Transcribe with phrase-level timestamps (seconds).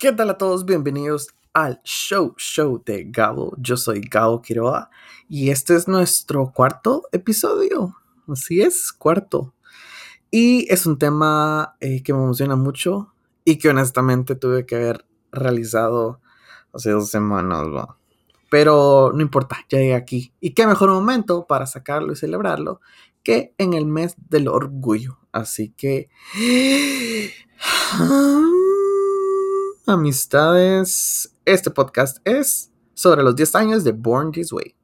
[0.00, 0.64] ¿Qué tal a todos?
[0.64, 3.54] Bienvenidos al show, show de Gabo.
[3.58, 4.88] Yo soy Gabo Quiroa
[5.28, 7.94] y este es nuestro cuarto episodio.
[8.26, 9.52] Así es, cuarto.
[10.30, 13.12] Y es un tema eh, que me emociona mucho
[13.44, 16.22] y que honestamente tuve que haber realizado
[16.72, 17.66] hace dos semanas.
[18.48, 20.32] Pero no importa, ya llegué aquí.
[20.40, 22.80] Y qué mejor momento para sacarlo y celebrarlo
[23.22, 25.18] que en el mes del orgullo.
[25.30, 26.08] Así que...
[29.92, 34.76] Amistades, este podcast es sobre los 10 años de Born This Way.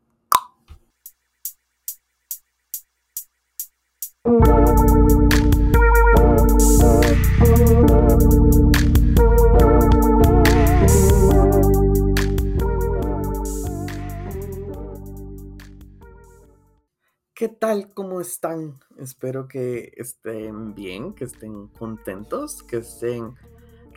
[17.33, 17.95] ¿Qué tal?
[17.95, 18.80] ¿Cómo están?
[18.98, 23.36] Espero que estén bien, que estén contentos, que estén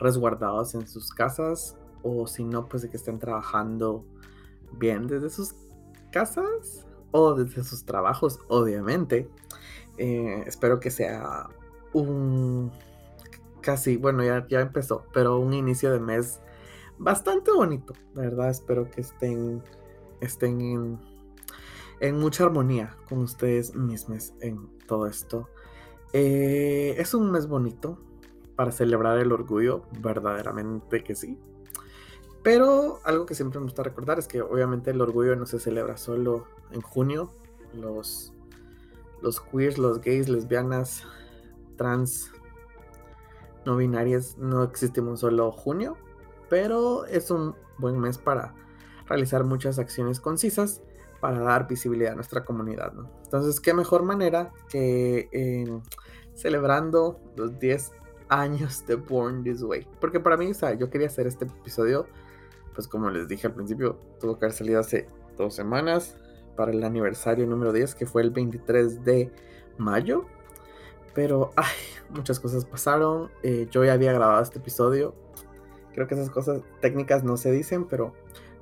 [0.00, 4.04] resguardados en sus casas o si no, pues de que estén trabajando
[4.72, 5.54] bien desde sus
[6.10, 9.28] casas o desde sus trabajos, obviamente.
[9.98, 11.48] Eh, espero que sea
[11.92, 12.72] un
[13.60, 16.40] casi, bueno, ya, ya empezó, pero un inicio de mes
[16.98, 18.50] bastante bonito, la verdad.
[18.50, 19.62] Espero que estén,
[20.20, 20.98] estén
[22.00, 25.48] en mucha armonía con ustedes mismos en todo esto.
[26.12, 27.98] Eh, es un mes bonito
[28.60, 31.38] para celebrar el orgullo, verdaderamente que sí.
[32.42, 35.96] Pero algo que siempre me gusta recordar es que obviamente el orgullo no se celebra
[35.96, 37.32] solo en junio.
[37.72, 38.34] Los,
[39.22, 41.04] los queers, los gays, lesbianas,
[41.78, 42.32] trans,
[43.64, 45.96] no binarias no existimos solo junio.
[46.50, 48.54] Pero es un buen mes para
[49.06, 50.82] realizar muchas acciones concisas
[51.22, 52.92] para dar visibilidad a nuestra comunidad.
[53.24, 55.80] Entonces, qué mejor manera que eh,
[56.34, 57.92] celebrando los 10
[58.30, 59.86] años de Born This Way.
[60.00, 62.06] Porque para mí, o sea, yo quería hacer este episodio,
[62.74, 65.06] pues como les dije al principio, tuvo que haber salido hace
[65.36, 66.16] dos semanas
[66.56, 69.30] para el aniversario número 10, que fue el 23 de
[69.76, 70.24] mayo.
[71.14, 71.66] Pero, ay,
[72.10, 73.30] muchas cosas pasaron.
[73.42, 75.14] Eh, yo ya había grabado este episodio.
[75.92, 78.14] Creo que esas cosas técnicas no se dicen, pero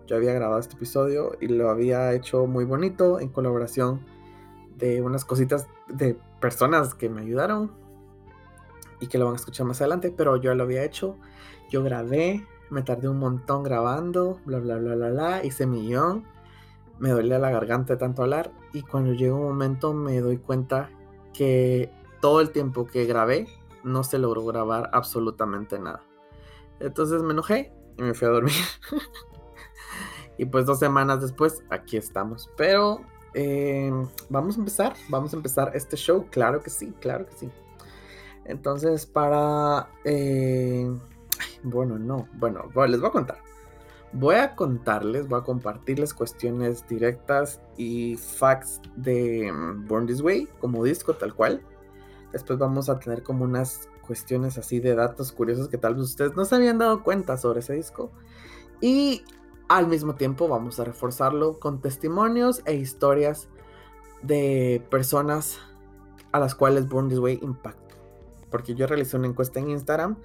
[0.07, 4.07] yo había grabado este episodio y lo había hecho muy bonito en colaboración
[4.77, 7.71] de unas cositas de personas que me ayudaron
[9.01, 11.17] y que lo van a escuchar más adelante, pero yo lo había hecho,
[11.71, 16.25] yo grabé, me tardé un montón grabando, bla, bla, bla, bla, bla, hice mi guion,
[16.99, 20.91] me dolía la garganta tanto hablar y cuando llegó un momento me doy cuenta
[21.33, 23.47] que todo el tiempo que grabé
[23.85, 26.03] no se logró grabar absolutamente nada.
[26.81, 28.55] Entonces me enojé y me fui a dormir.
[30.39, 32.49] Y pues dos semanas después, aquí estamos.
[32.57, 33.01] Pero
[33.35, 33.93] eh,
[34.31, 37.51] vamos a empezar, vamos a empezar este show, claro que sí, claro que sí.
[38.49, 39.91] Entonces, para...
[40.05, 40.91] Eh,
[41.63, 43.39] bueno, no, bueno, les voy a contar.
[44.13, 50.49] Voy a contarles, voy a compartirles cuestiones directas y facts de mm, Born This Way
[50.61, 51.63] como disco tal cual.
[52.33, 56.35] Después vamos a tener como unas cuestiones así de datos curiosos que tal vez ustedes
[56.35, 58.11] no se habían dado cuenta sobre ese disco.
[58.81, 59.25] Y
[59.69, 63.49] al mismo tiempo vamos a reforzarlo con testimonios e historias
[64.23, 65.59] de personas
[66.33, 67.88] a las cuales Born This Way impactó.
[68.51, 70.17] Porque yo realicé una encuesta en Instagram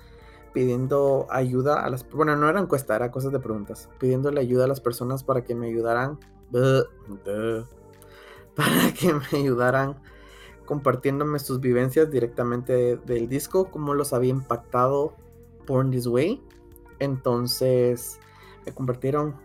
[0.53, 2.07] pidiendo ayuda a las...
[2.09, 3.89] Bueno, no era encuesta, era cosas de preguntas.
[3.99, 6.19] Pidiéndole ayuda a las personas para que me ayudaran...
[8.55, 9.99] para que me ayudaran
[10.65, 15.15] compartiéndome sus vivencias directamente del disco, cómo los había impactado
[15.67, 16.41] Born This Way.
[16.99, 18.19] Entonces
[18.65, 19.35] me compartieron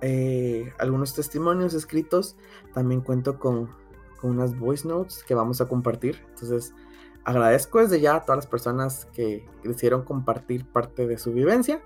[0.00, 2.36] eh, algunos testimonios escritos.
[2.74, 3.70] También cuento con,
[4.22, 6.24] unas voice notes que vamos a compartir.
[6.30, 6.74] Entonces,
[7.28, 11.82] agradezco desde ya a todas las personas que quisieron compartir parte de su vivencia.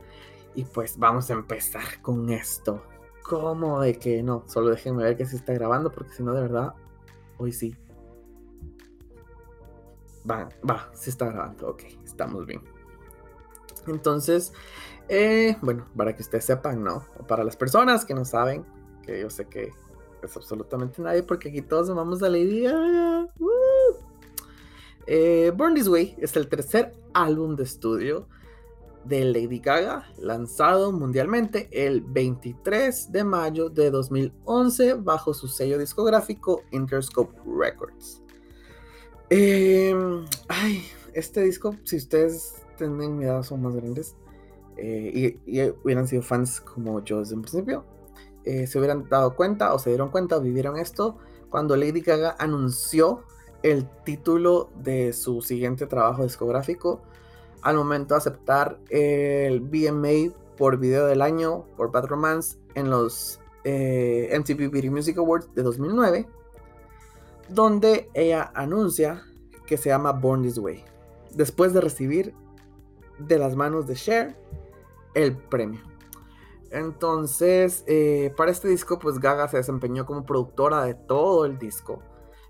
[0.54, 2.82] Y pues vamos a empezar con esto.
[3.25, 4.44] ¿Cómo de que no?
[4.47, 6.75] Solo déjenme ver que se está grabando porque si no, de verdad,
[7.38, 7.76] hoy sí.
[10.30, 11.70] Va, va, se está grabando.
[11.70, 12.62] Ok, estamos bien.
[13.88, 14.53] Entonces,
[15.09, 17.04] eh, bueno, para que ustedes sepan, ¿no?
[17.27, 18.65] para las personas que no saben,
[19.03, 19.72] que yo sé que
[20.22, 23.28] es absolutamente nadie, porque aquí todos amamos a Lady Gaga.
[25.07, 28.28] Eh, Born This Way es el tercer álbum de estudio
[29.04, 36.63] de Lady Gaga, lanzado mundialmente el 23 de mayo de 2011 bajo su sello discográfico
[36.71, 38.22] Interscope Records.
[39.28, 40.84] Em, ay,
[41.15, 44.15] este disco, si ustedes tienen mi edad, son más grandes,
[44.77, 47.84] eh, y, hubieran sido fans como yo desde un principio,
[48.45, 51.19] eh, se hubieran dado cuenta o se dieron cuenta o vivieron esto
[51.49, 53.25] cuando Lady Gaga anunció
[53.62, 57.00] el título de su siguiente trabajo discográfico
[57.62, 63.41] al momento de aceptar el BMA por video del año por Bad Romance en los
[63.64, 66.28] eh, MTV Video Music Awards de 2009,
[67.48, 69.22] donde ella anuncia
[69.66, 70.84] que se llama Born This Way,
[71.34, 72.34] después de recibir
[73.18, 74.36] de las manos de Cher
[75.15, 75.80] el premio.
[76.70, 82.03] Entonces, eh, para este disco, pues Gaga se desempeñó como productora de todo el disco.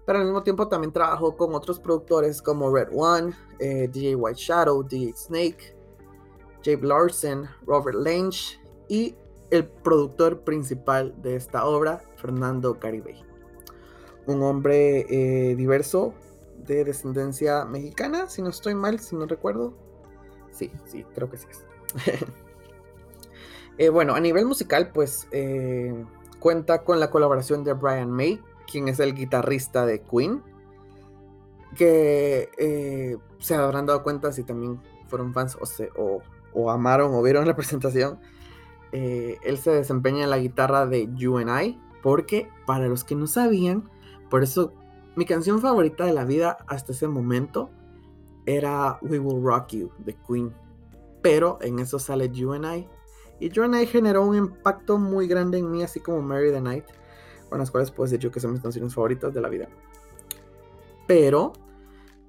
[0.05, 4.41] Pero al mismo tiempo también trabajó con otros productores como Red One, eh, DJ White
[4.41, 5.77] Shadow, DJ Snake,
[6.65, 9.15] Jabe Larson, Robert Lange y
[9.51, 13.25] el productor principal de esta obra, Fernando Caribey.
[14.27, 16.15] Un hombre eh, diverso
[16.59, 19.75] de descendencia mexicana, si no estoy mal, si no recuerdo.
[20.51, 21.65] Sí, sí, creo que sí es.
[23.79, 25.27] Eh, bueno, a nivel musical, pues
[26.39, 28.39] cuenta con la colaboración de Brian May,
[28.73, 30.43] quien es el guitarrista de Queen.
[31.77, 35.57] Que eh, se habrán dado cuenta si también fueron fans
[35.97, 36.23] o,
[36.55, 38.19] o, amaron o vieron la presentación.
[38.93, 43.27] él se desempeña en la guitarra de You and I, porque para los que no
[43.27, 43.89] sabían,
[44.29, 44.73] por eso
[45.15, 47.71] mi canción favorita de la vida hasta ese momento
[48.47, 50.55] era We Will Rock You de Queen.
[51.23, 52.89] Pero en eso sale You and I
[53.43, 56.85] y Joan I generó un impacto muy grande en mí, así como Mary the Night,
[57.53, 59.69] con las cuales puedo decir yo que son mis canciones favoritas de la vida.
[61.07, 61.53] Pero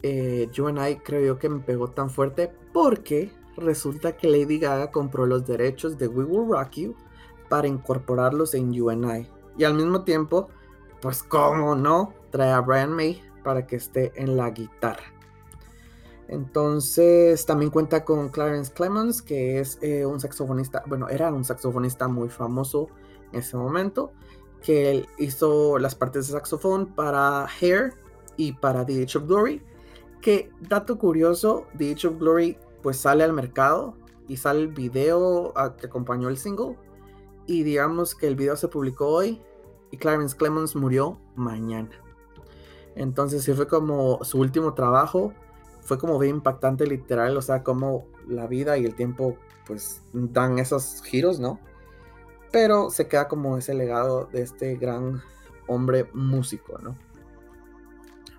[0.02, 5.25] eh, I creo yo que me pegó tan fuerte porque resulta que Lady Gaga compró
[5.25, 6.96] los derechos de We Will Rock You
[7.48, 9.30] para incorporarlos en You and I.
[9.58, 10.50] Y al mismo tiempo,
[11.02, 15.06] pues cómo no, trae a Brian May para que esté en la guitarra.
[16.28, 22.10] Entonces también cuenta con Clarence Clemons, que es eh, un saxofonista, bueno, era un saxofonista
[22.10, 22.90] muy famoso
[23.31, 24.12] en ese momento,
[24.63, 27.94] que él hizo las partes de saxofón para Hair
[28.38, 29.62] y para The Age of Glory.
[30.21, 33.95] Que dato curioso, The Age of Glory pues sale al mercado
[34.27, 36.77] y sale el video que acompañó el single.
[37.45, 39.42] Y digamos que el video se publicó hoy
[39.92, 41.92] y Clarence Clemons murió mañana.
[42.95, 45.33] Entonces sí fue como su último trabajo
[45.83, 49.38] fue como bien impactante literal, o sea, como la vida y el tiempo
[49.68, 51.60] pues dan esos giros, ¿no?
[52.53, 55.21] Pero se queda como ese legado de este gran
[55.67, 56.97] hombre músico, ¿no?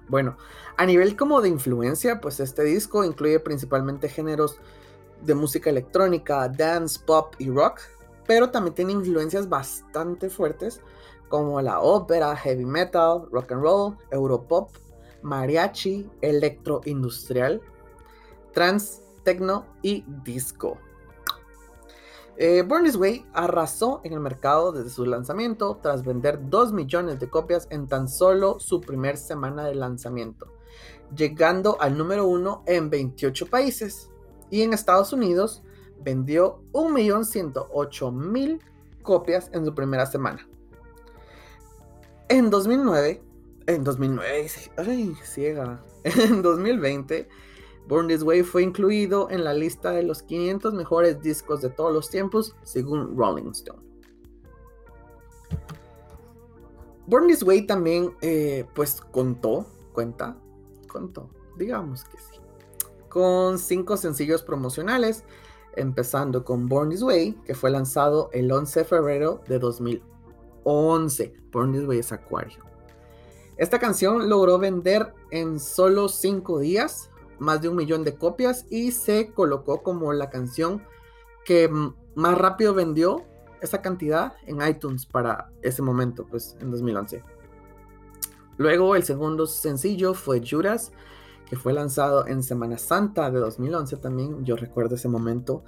[0.09, 0.39] Bueno,
[0.79, 4.59] a nivel como de influencia, pues este disco incluye principalmente géneros
[5.21, 7.81] de música electrónica, dance, pop y rock,
[8.27, 10.81] pero también tiene influencias bastante fuertes
[11.29, 14.71] como la ópera, heavy metal, rock and roll, europop
[15.25, 17.61] mariachi, electroindustrial,
[18.53, 20.79] trans, techno y disco.
[22.37, 27.69] Eh, Way arrasó en el mercado desde su lanzamiento tras vender 2 millones de copias
[27.71, 30.53] en tan solo su primer semana de lanzamiento,
[31.15, 34.11] llegando al número 1 en 28 países.
[34.51, 35.63] Y en Estados Unidos
[36.03, 38.61] vendió 1.108.000
[39.03, 40.47] copias en su primera semana.
[42.29, 43.23] En 2009
[43.67, 45.83] en 2009, ay, ciega.
[46.05, 47.29] En 2020,
[47.87, 51.93] Born This Way fue incluido en la lista de los 500 mejores discos de todos
[51.93, 53.83] los tiempos, según Rolling Stone.
[57.07, 60.39] Born This Way también, eh, pues contó, cuenta,
[60.89, 61.29] contó,
[61.59, 62.41] digamos que sí,
[63.11, 65.25] con cinco sencillos promocionales,
[65.77, 71.35] empezando con Born This Way, que fue lanzado el 11 de febrero de 2011.
[71.53, 72.65] Born This Way es Acuario.
[73.59, 78.93] Esta canción logró vender en solo 5 días más de un millón de copias y
[78.93, 80.83] se colocó como la canción
[81.45, 81.71] que
[82.15, 83.25] más rápido vendió
[83.61, 87.23] esa cantidad en iTunes para ese momento, pues en 2011.
[88.57, 90.93] Luego el segundo sencillo fue Judas,
[91.49, 94.45] que fue lanzado en Semana Santa de 2011 también.
[94.45, 95.65] Yo recuerdo ese momento.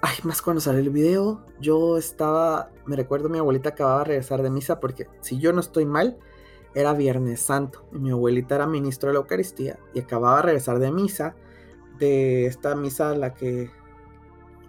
[0.00, 4.42] Ay, más cuando salió el video, yo estaba, me recuerdo mi abuelita acababa de regresar
[4.42, 6.18] de misa porque si yo no estoy mal,
[6.74, 10.78] era Viernes Santo y mi abuelita era ministro de la Eucaristía y acababa de regresar
[10.78, 11.34] de misa,
[11.98, 13.70] de esta misa la que,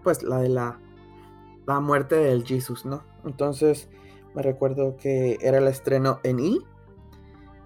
[0.03, 0.79] pues la de la,
[1.65, 3.03] la muerte del Jesús, ¿no?
[3.25, 3.89] Entonces
[4.33, 6.65] me recuerdo que era el estreno en I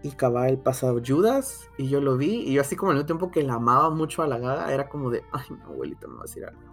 [0.01, 3.05] y acababa el pasado Judas y yo lo vi y yo así como en el
[3.05, 6.15] tiempo que la amaba mucho a la gaga era como de, ay, mi abuelita me
[6.15, 6.72] va a decir algo.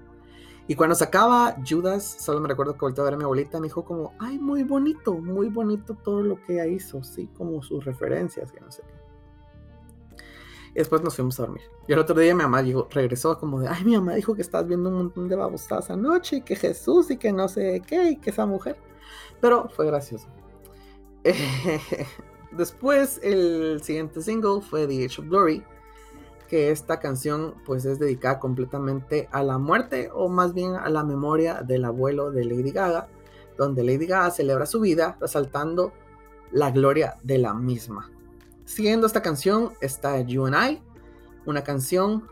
[0.66, 3.66] Y cuando sacaba Judas, solo me recuerdo que volteé a ver a mi abuelita me
[3.66, 7.84] dijo como, ay, muy bonito, muy bonito todo lo que ella hizo, sí, como sus
[7.84, 10.24] referencias, que no sé qué.
[10.70, 11.62] Y después nos fuimos a dormir.
[11.88, 14.42] Y el otro día mi mamá llegó, regresó como de, ay, mi mamá dijo que
[14.42, 18.10] estás viendo un montón de babosadas anoche, y que Jesús y que no sé qué,
[18.10, 18.76] y que esa mujer.
[19.40, 20.28] Pero fue gracioso.
[22.52, 25.64] después el siguiente single fue The Age of Glory,
[26.50, 31.04] que esta canción pues es dedicada completamente a la muerte o más bien a la
[31.04, 33.06] memoria del abuelo de Lady Gaga,
[33.56, 35.92] donde Lady Gaga celebra su vida resaltando
[36.50, 38.10] la gloria de la misma.
[38.64, 40.82] Siguiendo esta canción está You and I,
[41.46, 42.26] una canción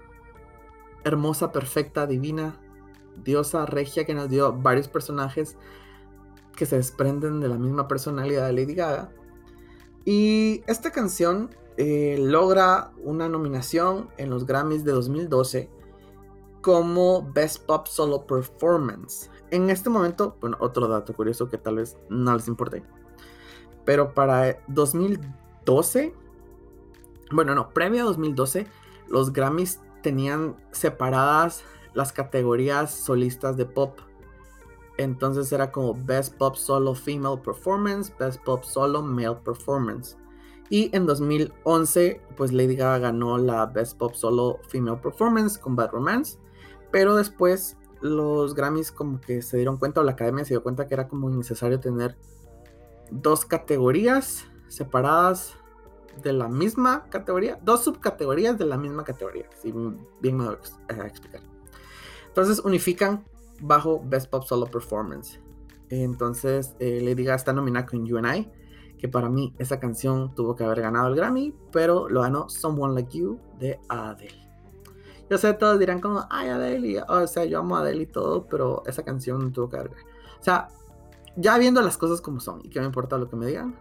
[1.04, 2.58] hermosa, perfecta, divina,
[3.22, 5.56] diosa, regia que nos dio varios personajes
[6.56, 9.12] que se desprenden de la misma personalidad de Lady Gaga.
[10.04, 15.70] Y esta canción eh, logra una nominación en los Grammys de 2012
[16.60, 19.30] como Best Pop Solo Performance.
[19.52, 22.82] En este momento, bueno, otro dato curioso que tal vez no les importe.
[23.84, 26.14] Pero para 2012,
[27.30, 28.66] bueno, no, previo a 2012,
[29.06, 31.62] los Grammys tenían separadas
[31.94, 34.00] las categorías solistas de pop.
[34.96, 40.16] Entonces era como Best Pop Solo Female Performance, Best Pop Solo Male Performance.
[40.70, 45.90] Y en 2011, pues Lady Gaga ganó la Best Pop Solo Female Performance con Bad
[45.92, 46.38] Romance.
[46.90, 50.86] Pero después los Grammys como que se dieron cuenta, o la academia se dio cuenta
[50.86, 52.16] que era como innecesario tener
[53.10, 55.54] dos categorías separadas
[56.22, 60.56] de la misma categoría, dos subcategorías de la misma categoría, si bien me voy
[60.88, 61.40] a explicar.
[62.26, 63.24] Entonces unifican
[63.60, 65.40] bajo Best Pop Solo Performance.
[65.90, 68.50] Entonces eh, Lady Gaga está nominada con You and I,
[68.98, 72.94] que para mí esa canción tuvo que haber ganado el Grammy, pero lo ganó Someone
[72.94, 74.48] Like You de Adele.
[75.30, 78.46] Yo sé, todos dirán como, ay Adele, o sea, yo amo a Adele y todo,
[78.46, 79.90] pero esa canción tuvo que haber.
[80.40, 80.68] O sea,
[81.36, 83.76] ya viendo las cosas como son, y que me importa lo que me digan,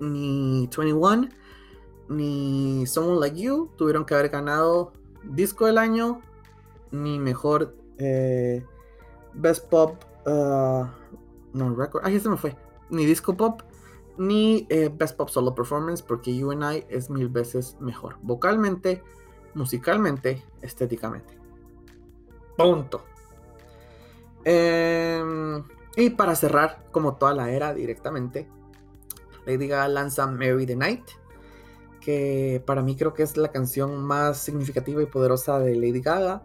[0.00, 1.28] ni 21,
[2.08, 4.92] ni Someone Like You tuvieron que haber ganado
[5.22, 6.20] disco del año,
[6.90, 8.64] ni mejor eh,
[9.34, 10.86] Best Pop, uh,
[11.52, 12.56] no record, ay, se me fue,
[12.90, 13.62] ni disco pop,
[14.18, 19.02] ni eh, Best Pop Solo Performance, porque You and I es mil veces mejor, vocalmente,
[19.54, 21.38] musicalmente, estéticamente.
[22.56, 23.04] Punto.
[24.44, 25.62] Em,
[25.96, 28.48] y para cerrar, como toda la era directamente,
[29.46, 31.04] Lady Gaga lanza Mary the Night,
[32.00, 36.42] que para mí creo que es la canción más significativa y poderosa de Lady Gaga,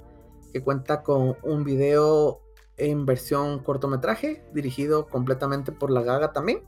[0.53, 2.41] que cuenta con un video
[2.77, 6.62] en versión cortometraje, dirigido completamente por la Gaga también,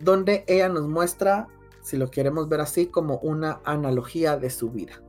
[0.00, 1.48] donde ella nos muestra,
[1.82, 5.02] si lo queremos ver así, como una analogía de su vida.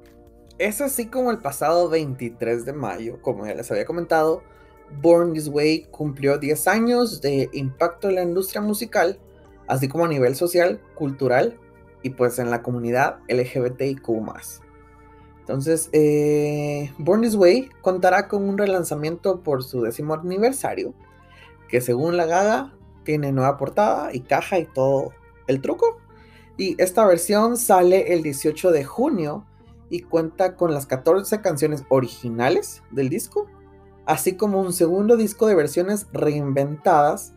[0.57, 4.41] Es así como el pasado 23 de mayo, como ya les había comentado,
[5.01, 9.19] Born This Way cumplió 10 años de impacto en la industria musical
[9.67, 11.59] así como a nivel social, cultural
[12.01, 14.07] y pues en la comunidad LGBTIQ.
[15.39, 20.93] Entonces, eh, Born This Way contará con un relanzamiento por su décimo aniversario,
[21.69, 22.73] que según la Gaga
[23.07, 25.13] tiene nueva portada y caja y todo
[25.47, 25.97] el truco.
[26.57, 29.45] Y esta versión sale el 18 de junio
[29.89, 33.47] y cuenta con las 14 canciones originales del disco,
[34.05, 37.33] así como un segundo disco de versiones reinventadas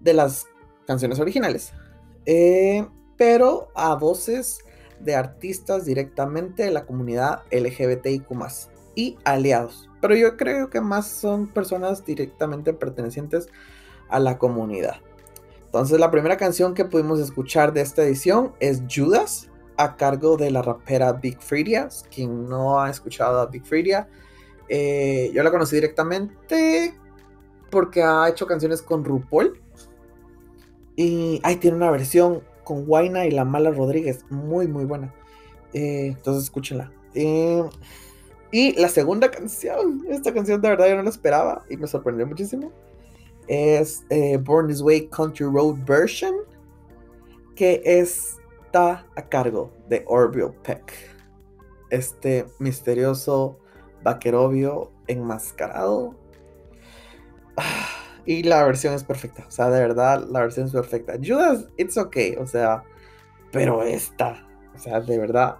[0.00, 0.46] de las
[0.88, 1.72] canciones originales,
[2.24, 2.84] eh,
[3.16, 4.64] pero a voces
[4.98, 8.26] de artistas directamente de la comunidad LGBTIQ
[8.96, 9.88] y aliados.
[10.00, 13.48] Pero yo creo que más son personas directamente pertenecientes
[14.08, 14.96] a la comunidad.
[15.64, 20.50] Entonces la primera canción que pudimos escuchar de esta edición es Judas, a cargo de
[20.50, 21.88] la rapera Big Freedia.
[22.14, 24.08] Quien no ha escuchado a Big Freedia,
[24.68, 26.94] eh, yo la conocí directamente
[27.70, 29.60] porque ha hecho canciones con RuPaul.
[30.96, 35.14] Y ahí tiene una versión con Guaina y la Mala Rodríguez, muy, muy buena.
[35.74, 36.90] Eh, entonces escúchenla.
[37.14, 37.62] Eh,
[38.50, 42.26] y la segunda canción, esta canción de verdad yo no la esperaba y me sorprendió
[42.26, 42.72] muchísimo.
[43.48, 46.34] Es eh, Born This Way Country Road Version,
[47.54, 50.92] que está a cargo de Orville Peck.
[51.90, 53.58] Este misterioso
[54.02, 56.14] vaquerobio enmascarado.
[57.56, 57.88] Ah,
[58.26, 59.44] y la versión es perfecta.
[59.46, 61.14] O sea, de verdad, la versión es perfecta.
[61.24, 62.34] Judas, it's okay.
[62.36, 62.82] O sea,
[63.52, 64.46] pero esta.
[64.74, 65.56] O sea, de verdad.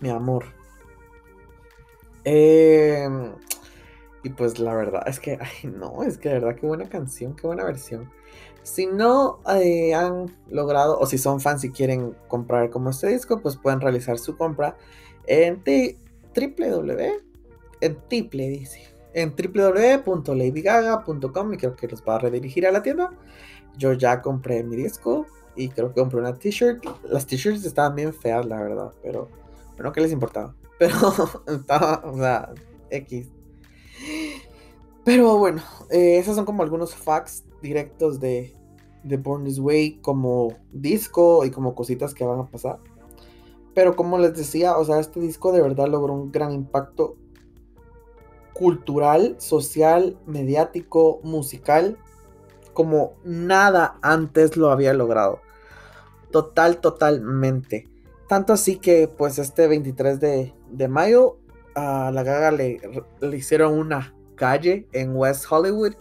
[0.00, 0.44] Mi amor.
[2.24, 3.34] Em,
[4.22, 7.34] y pues la verdad es que, ay, no, es que de verdad, qué buena canción,
[7.34, 8.10] qué buena versión.
[8.62, 13.40] Si no eh, han logrado, o si son fans y quieren comprar como este disco,
[13.40, 14.76] pues pueden realizar su compra
[15.26, 17.22] en www.
[17.80, 23.12] En triple, dice en www.ladygaga.com y creo que los va a redirigir a la tienda.
[23.76, 25.26] Yo ya compré mi disco
[25.56, 26.84] y creo que compré una t-shirt.
[27.04, 29.28] Las t-shirts estaban bien feas, la verdad, pero
[29.76, 30.54] bueno, ¿qué les importaba?
[30.78, 30.96] Pero
[31.46, 32.52] estaba, o sea,
[32.90, 33.28] X.
[35.04, 38.56] Pero bueno, eh, esos son como algunos facts directos de,
[39.02, 42.78] de Born This Way como disco y como cositas que van a pasar.
[43.74, 47.16] Pero como les decía, o sea, este disco de verdad logró un gran impacto
[48.52, 51.98] cultural, social, mediático, musical,
[52.74, 55.40] como nada antes lo había logrado.
[56.30, 57.88] Total, totalmente.
[58.28, 61.38] Tanto así que pues este 23 de, mayo
[61.74, 62.80] a la gaga le,
[63.20, 65.92] le, hicieron una calle en West Hollywood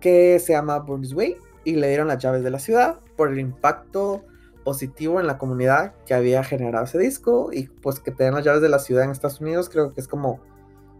[0.00, 3.38] que se llama Burns Way y le dieron las llaves de la ciudad por el
[3.38, 4.24] impacto
[4.64, 8.42] positivo en la comunidad que había generado ese disco y pues que te den las
[8.42, 10.40] llaves de la ciudad en Estados Unidos creo que es como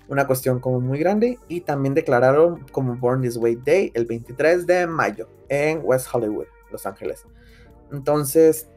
[0.08, 4.66] una cuestión como muy grande y también declararon como Born This Way Day el 23
[4.66, 7.24] de mayo en West Hollywood, Los Ángeles.
[7.90, 8.68] Entonces,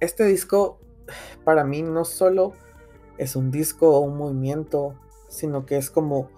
[0.00, 0.78] este disco
[1.44, 2.54] para mí no solo
[3.18, 4.94] es un disco o un movimiento,
[5.32, 6.28] sino que es como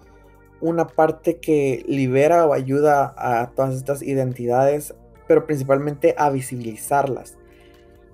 [0.61, 4.95] una parte que libera o ayuda a todas estas identidades,
[5.27, 7.37] pero principalmente a visibilizarlas,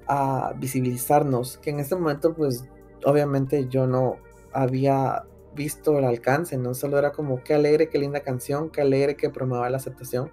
[0.08, 2.66] a visibilizarnos, que en este momento pues
[3.06, 4.18] obviamente yo no
[4.54, 5.24] había
[5.56, 9.30] visto el alcance, no solo era como qué alegre, qué linda canción, qué alegre que
[9.30, 10.32] promueva la aceptación,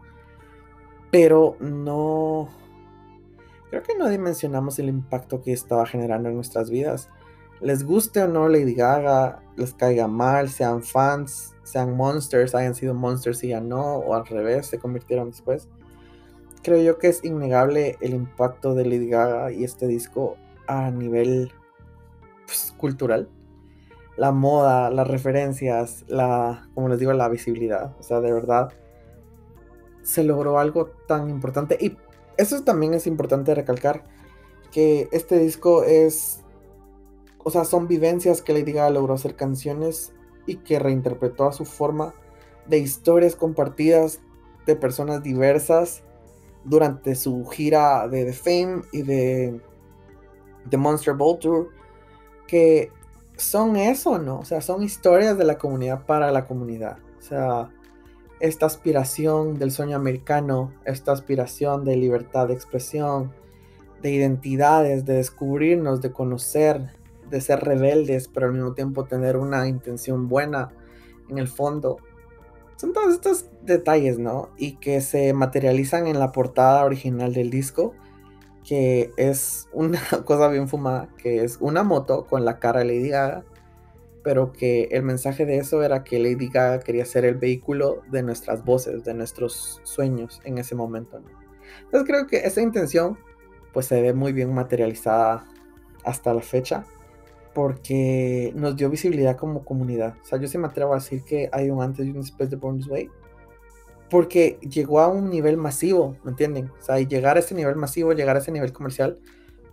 [1.11, 2.49] pero no,
[3.71, 7.11] creo que no dimensionamos el impacto que estaba generando en nuestras vidas.
[7.61, 12.95] Les guste o no Lady Gaga, les caiga mal, sean fans, sean monsters, hayan sido
[12.95, 15.69] monsters y ya no, o al revés, se convirtieron después.
[16.63, 20.37] Creo yo que es innegable el impacto de Lady Gaga y este disco
[20.67, 21.53] a nivel
[22.47, 23.29] pues, cultural
[24.19, 27.95] la moda, las referencias, la, como les digo, la visibilidad.
[28.01, 28.73] O sea, de verdad,
[30.03, 31.79] se logró algo tan importante.
[31.81, 31.97] Y
[32.37, 34.03] eso también es importante recalcar,
[34.73, 36.45] que este disco es,
[37.49, 40.13] o sea, son vivencias que Lady Gaga logró hacer canciones
[40.45, 42.15] y que reinterpretó a su forma
[42.67, 44.21] de historias compartidas
[44.67, 46.03] de personas diversas
[46.65, 49.63] durante su gira de The Fame y de
[50.69, 51.71] The Monster Ball Tour
[52.47, 52.93] que
[53.39, 54.41] son eso, ¿no?
[54.41, 56.99] O sea, son historias de la comunidad para la comunidad.
[57.19, 57.71] O sea,
[58.41, 63.33] esta aspiración del sueño americano, esta aspiración de libertad de expresión,
[64.03, 66.98] de identidades, de descubrirnos, de conocer,
[67.31, 70.71] de ser rebeldes, pero al mismo tiempo tener una intención buena
[71.29, 71.99] en el fondo.
[72.77, 74.51] Son todos estos detalles, ¿no?
[74.57, 77.95] Y que se materializan en la portada original del disco
[78.69, 83.09] que es una cosa bien fumada, que es una moto con la cara de Lady
[83.09, 83.45] Gaga,
[84.23, 88.23] pero que el mensaje de eso era que Lady Gaga quería ser el vehículo de
[88.23, 91.23] nuestras voces, de nuestros sueños en ese momento.
[91.85, 93.19] Entonces creo que esa intención
[93.73, 95.47] pues se ve muy bien materializada
[96.05, 96.85] hasta la fecha
[97.59, 100.15] porque nos dio visibilidad como comunidad.
[100.23, 102.49] O sea, yo se me atrevo a decir que hay un antes y un después
[102.51, 103.11] de Born Way
[104.09, 106.71] porque llegó a un nivel masivo, ¿me entienden?
[106.79, 109.19] O sea, y llegar a ese nivel masivo, llegar a ese nivel comercial,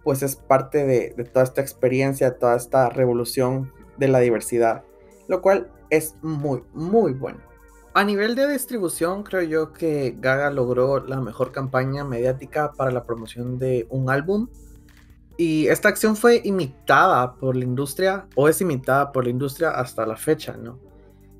[0.03, 4.83] pues es parte de, toda esta experiencia, toda esta revolución de la diversidad,
[5.27, 7.37] lo cual es muy, muy bueno.
[7.93, 13.03] A nivel de distribución, creo yo que Gaga logró la mejor campaña mediática para la
[13.03, 14.47] promoción de un álbum.
[15.37, 20.05] Y esta acción fue imitada por la industria, o es imitada por la industria hasta
[20.05, 20.79] la fecha, ¿no?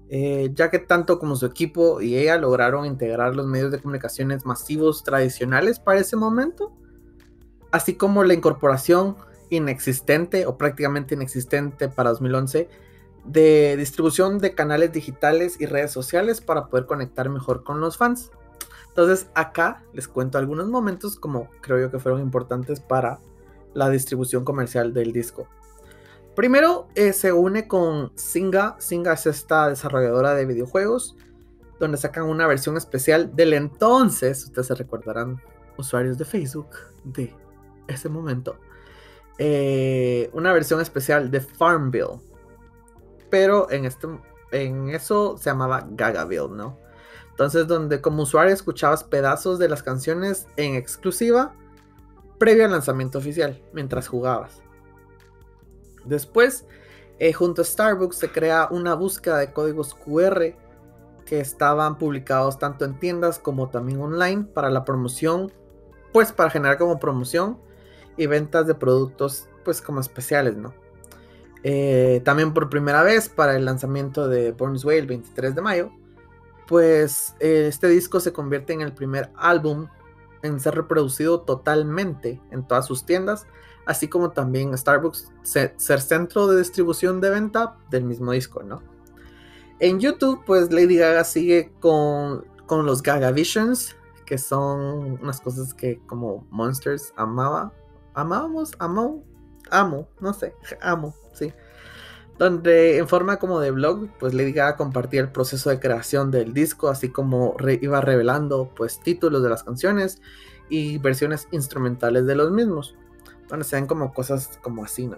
[0.08, 4.46] Eh, ya que tanto como su equipo y ella lograron integrar los medios de comunicaciones
[4.46, 6.74] masivos tradicionales para ese momento,
[7.72, 9.16] así como la incorporación
[9.50, 12.70] inexistente o prácticamente inexistente para 2011
[13.26, 18.30] de distribución de canales digitales y redes sociales para poder conectar mejor con los fans.
[18.90, 23.20] Entonces acá les cuento algunos momentos como creo yo que fueron importantes para
[23.76, 25.48] la distribución comercial del disco.
[26.36, 28.76] Primero eh, se une con Singa.
[28.80, 31.16] Singa es esta desarrolladora de videojuegos,
[31.80, 35.42] donde sacan una versión especial del entonces, ustedes se recordarán,
[35.78, 36.70] usuarios de Facebook
[37.04, 37.34] de
[37.88, 38.58] ese momento,
[39.38, 42.22] eh, una versión especial de Farmville.
[43.30, 44.08] Pero en, este,
[44.52, 46.80] en eso se llamaba Gagaville, ¿no?
[47.30, 51.54] Entonces, donde como usuario escuchabas pedazos de las canciones en exclusiva
[52.38, 54.62] previo al lanzamiento oficial, mientras jugabas.
[56.06, 56.66] Después,
[57.20, 60.56] eh, junto a Starbucks se crea una búsqueda de códigos QR
[61.26, 65.52] que estaban publicados tanto en tiendas como también online para la promoción,
[66.14, 67.58] pues para generar como promoción
[68.18, 70.74] y ventas de productos pues como especiales, ¿no?
[71.64, 75.92] Eh, también por primera vez para el lanzamiento de Burns Way el 23 de mayo,
[76.68, 79.88] pues eh, este disco se convierte en el primer álbum
[80.46, 83.48] en ser reproducido totalmente en todas sus tiendas
[83.86, 88.82] así como también Starbucks ser, centro de distribución de venta del mismo disco, ¿no?
[89.80, 95.74] En YouTube, pues Lady Gaga sigue con, con los Gaga Visions, que son unas cosas
[95.74, 97.74] que como Monsters amaba,
[98.14, 99.24] amábamos, amó,
[99.70, 101.54] amo, no sé, amo, sí.
[102.38, 106.54] Donde en forma como de blog, pues Lady Gaga compartía el proceso de creación del
[106.54, 110.22] disco, así como iba revelando pues títulos de las canciones
[110.70, 112.96] y versiones instrumentales de los mismos,
[113.48, 115.18] donde se ven como cosas como así, ¿no?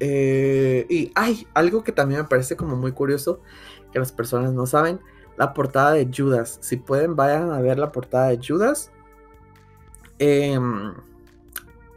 [0.00, 3.40] Eh, y hay algo que también me parece como muy curioso,
[3.92, 4.98] que las personas no saben,
[5.36, 6.58] la portada de Judas.
[6.60, 8.90] Si pueden, vayan a ver la portada de Judas.
[10.18, 10.58] Eh,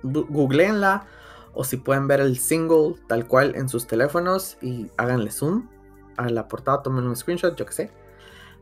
[0.03, 1.07] googleenla
[1.55, 5.69] o si pueden ver el single tal cual en sus teléfonos y háganle zoom
[6.17, 7.91] a la portada, tomen un screenshot, yo que sé.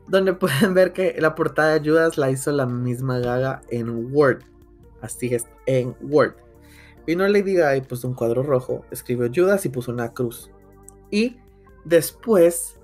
[0.06, 4.44] Donde pueden ver que la portada de Judas la hizo la misma Gaga en Word.
[5.00, 6.36] Así es, en Word.
[7.06, 10.50] Vino Lady Gaga y puso un cuadro rojo, escribió Judas y puso una cruz.
[11.10, 11.36] Y
[11.84, 12.78] después,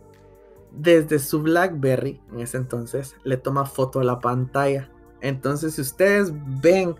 [0.72, 4.90] desde su Blackberry, en ese entonces, le toma foto a la pantalla.
[5.20, 6.96] Entonces, si ustedes ven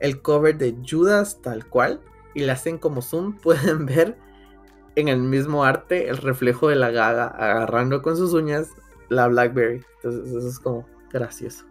[0.00, 2.00] el cover de Judas tal cual
[2.34, 4.16] y le hacen como zoom, pueden ver
[4.96, 8.68] en el mismo arte el reflejo de la gaga agarrando con sus uñas
[9.08, 9.84] la Blackberry.
[9.96, 11.64] Entonces eso es como gracioso.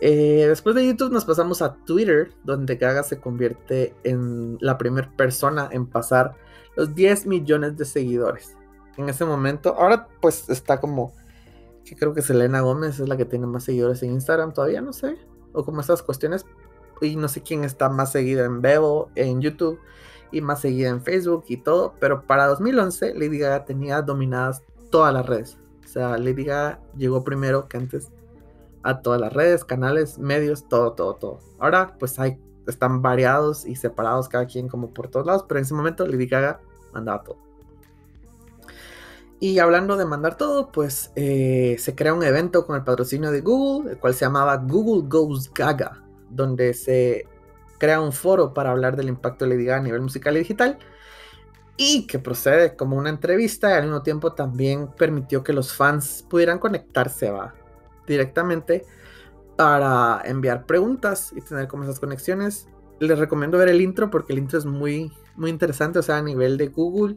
[0.00, 5.10] Eh, después de YouTube nos pasamos a Twitter, donde Gaga se convierte en la primera
[5.16, 6.34] persona en pasar
[6.76, 8.56] los 10 millones de seguidores.
[8.98, 11.14] En ese momento, ahora pues está como,
[11.84, 14.92] que creo que Selena Gómez es la que tiene más seguidores en Instagram, todavía no
[14.92, 15.16] sé,
[15.52, 16.44] o como esas cuestiones,
[17.00, 19.78] y no sé quién está más seguido en Bebo, en YouTube
[20.32, 25.12] y más seguida en Facebook y todo, pero para 2011 Lady Gaga tenía dominadas todas
[25.12, 25.58] las redes.
[25.84, 28.10] O sea, Lady Gaga llegó primero que antes
[28.82, 31.40] a todas las redes, canales, medios, todo, todo, todo.
[31.58, 35.64] Ahora pues hay, están variados y separados cada quien como por todos lados, pero en
[35.64, 36.60] ese momento Lady Gaga
[36.92, 37.38] mandaba todo.
[39.38, 43.42] Y hablando de mandar todo, pues eh, se crea un evento con el patrocinio de
[43.42, 46.05] Google, el cual se llamaba Google Goes Gaga
[46.36, 47.26] donde se
[47.78, 50.78] crea un foro para hablar del impacto de Lady Gaga a nivel musical y digital
[51.76, 56.24] y que procede como una entrevista y al mismo tiempo también permitió que los fans
[56.28, 57.54] pudieran conectarse ¿va?
[58.06, 58.84] directamente
[59.56, 62.68] para enviar preguntas y tener como esas conexiones.
[62.98, 66.22] Les recomiendo ver el intro porque el intro es muy, muy interesante, o sea, a
[66.22, 67.16] nivel de Google.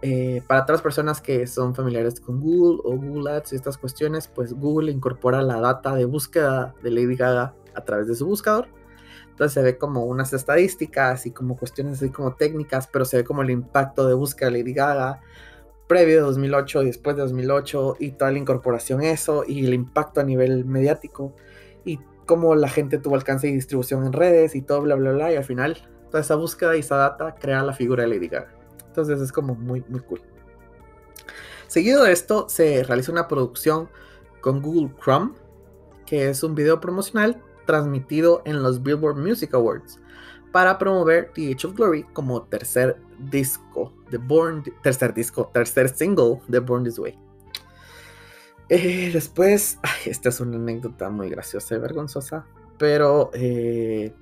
[0.00, 4.28] Eh, para las personas que son familiares con Google o Google Ads y estas cuestiones,
[4.28, 8.68] pues Google incorpora la data de búsqueda de Lady Gaga a través de su buscador.
[9.30, 13.24] Entonces se ve como unas estadísticas y como cuestiones así como técnicas, pero se ve
[13.24, 15.20] como el impacto de búsqueda de Lady Gaga
[15.88, 20.20] previo de 2008 y después de 2008 y toda la incorporación eso y el impacto
[20.20, 21.34] a nivel mediático
[21.84, 25.32] y cómo la gente tuvo alcance y distribución en redes y todo bla bla bla
[25.32, 25.78] y al final
[26.10, 28.52] toda esa búsqueda y esa data crea la figura de Lady Gaga.
[28.86, 30.20] Entonces es como muy muy cool.
[31.66, 33.88] Seguido de esto se realiza una producción
[34.40, 35.32] con Google Chrome
[36.06, 40.00] que es un video promocional transmitido en los Billboard Music Awards
[40.52, 46.40] para promover The Age of Glory como tercer disco de Born, tercer disco, tercer single
[46.48, 47.18] de Born This Way.
[48.70, 52.46] Eh, después, esta es una anécdota muy graciosa y vergonzosa,
[52.78, 54.14] pero eh,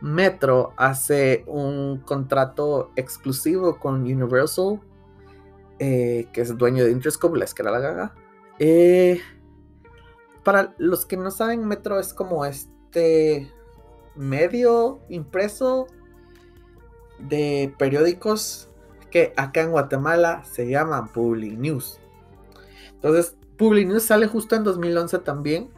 [0.00, 4.80] Metro hace un contrato exclusivo con Universal,
[5.80, 8.14] eh, que es dueño de Interscope, la escala la gaga.
[10.44, 13.50] para los que no saben, Metro es como este este
[14.14, 15.88] medio impreso
[17.18, 18.68] de periódicos
[19.10, 21.98] que acá en Guatemala se llaman Publi News.
[22.92, 25.70] Entonces, Publi News sale justo en 2011 también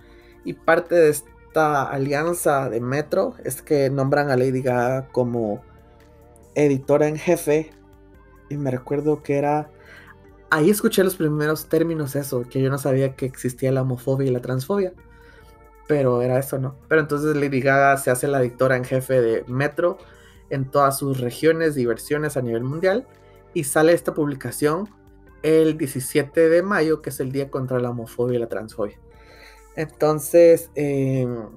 [0.45, 5.63] y parte de esta alianza de Metro es que nombran a Lady Gaga como
[6.55, 7.71] editora en jefe
[8.51, 9.71] y me recuerdo que era
[10.51, 14.33] ahí escuché los primeros términos eso, que yo no sabía que existía la homofobia y
[14.33, 14.93] la transfobia
[15.87, 16.77] pero era eso, ¿no?
[16.89, 19.99] Pero entonces Lady Gaga se hace la editora en jefe de Metro
[20.51, 23.07] en todas sus regiones y versiones a nivel mundial
[23.55, 24.89] y sale esta publicación
[25.43, 28.99] el 17 de mayo, que es el día contra la homofobia y la transfobia.
[29.77, 31.49] Entonces, em,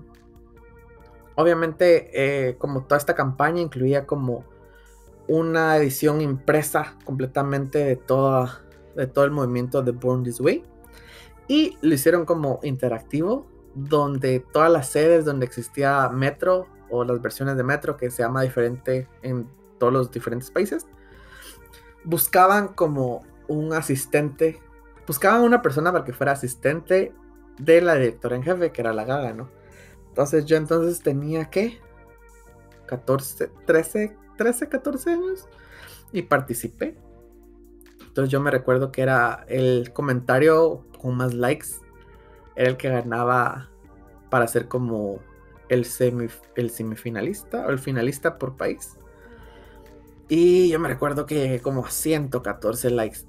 [1.35, 4.45] obviamente, eh, como toda esta campaña incluía como
[5.27, 8.61] una edición impresa completamente de, toda,
[8.95, 10.63] de todo el movimiento de Born This Way.
[11.47, 17.55] Y lo hicieron como interactivo, donde todas las sedes donde existía Metro o las versiones
[17.57, 20.87] de Metro, que se llama diferente en todos los diferentes países,
[22.03, 24.59] buscaban como un asistente,
[25.07, 27.13] buscaban una persona para que fuera asistente
[27.57, 29.49] de la directora en jefe, que era la Gaga, ¿no?
[30.09, 31.79] Entonces yo entonces tenía que
[32.87, 35.47] 14, 13, 13, 14 años
[36.11, 36.97] y participé.
[38.07, 41.67] Entonces yo me recuerdo que era el comentario con más likes
[42.59, 43.69] era el que ganaba
[44.29, 45.19] para ser como
[45.69, 45.87] el,
[46.55, 48.97] el semifinalista o el finalista por país.
[50.27, 53.19] Y yo me recuerdo que como 114 likes.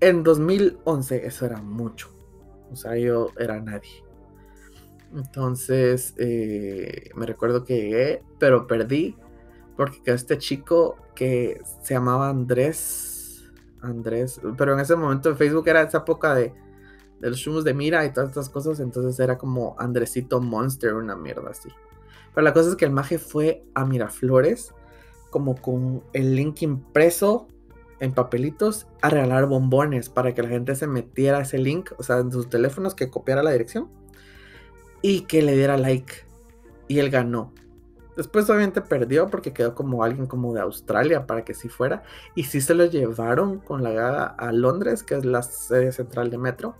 [0.00, 2.08] En 2011 eso era mucho.
[2.72, 4.02] O sea, yo era nadie.
[5.14, 9.18] Entonces, eh, me recuerdo que llegué, pero perdí.
[9.76, 13.52] Porque este chico que se llamaba Andrés.
[13.82, 14.40] Andrés.
[14.56, 16.54] Pero en ese momento en Facebook era esa época de,
[17.22, 18.80] de los de mira y todas estas cosas.
[18.80, 21.70] Entonces era como Andresito Monster, una mierda así.
[22.34, 24.74] Pero la cosa es que el maje fue a Miraflores
[25.30, 27.46] como con el link impreso
[28.00, 32.18] en papelitos a regalar bombones para que la gente se metiera ese link, o sea,
[32.18, 33.88] en sus teléfonos que copiara la dirección
[35.00, 36.12] y que le diera like.
[36.88, 37.52] Y él ganó.
[38.16, 42.02] Después obviamente perdió porque quedó como alguien como de Australia para que sí fuera.
[42.34, 46.30] Y sí se lo llevaron con la gaga a Londres, que es la sede central
[46.30, 46.74] de Metro,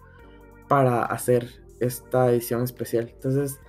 [0.73, 3.11] para hacer esta edición especial.
[3.13, 3.61] Entonces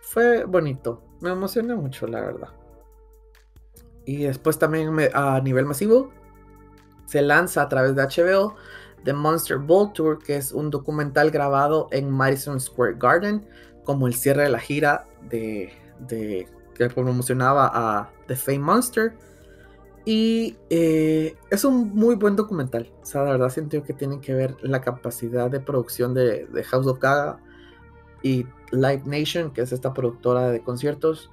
[0.00, 1.02] fue bonito.
[1.20, 2.48] Me emocioné mucho, la verdad.
[4.06, 6.10] Y después también a nivel masivo
[7.04, 8.54] se lanza a través de HBO
[9.04, 13.46] The Monster Ball Tour, que es un documental grabado en Madison Square Garden
[13.84, 15.70] como el cierre de la gira de,
[16.74, 19.12] que promocionaba a The Fame Monster.
[20.06, 22.92] Y eh, es un muy buen documental.
[23.02, 26.64] O sea, la verdad siento que tienen que ver la capacidad de producción de, de
[26.64, 27.40] House of Gaga
[28.22, 31.30] y Live Nation, que es esta productora de conciertos.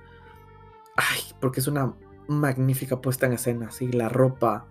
[0.95, 1.93] Ay, porque es una
[2.27, 4.65] magnífica puesta en escena, así la ropa,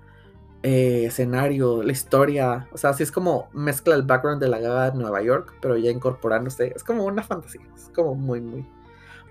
[0.64, 4.90] eh, escenario, la historia, o sea, así es como mezcla el background de la gaga
[4.90, 8.66] de Nueva York, pero ya incorporándose, es como una fantasía, es como muy, muy,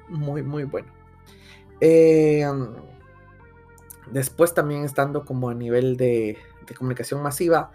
[0.09, 0.89] muy, muy bueno.
[1.79, 2.45] Eh,
[4.09, 6.37] después también estando como a nivel de,
[6.77, 7.71] comunicación masiva,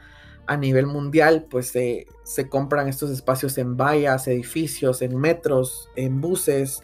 [0.46, 6.82] a nivel mundial, pues se compran estos espacios en vallas, edificios, en metros, en buses,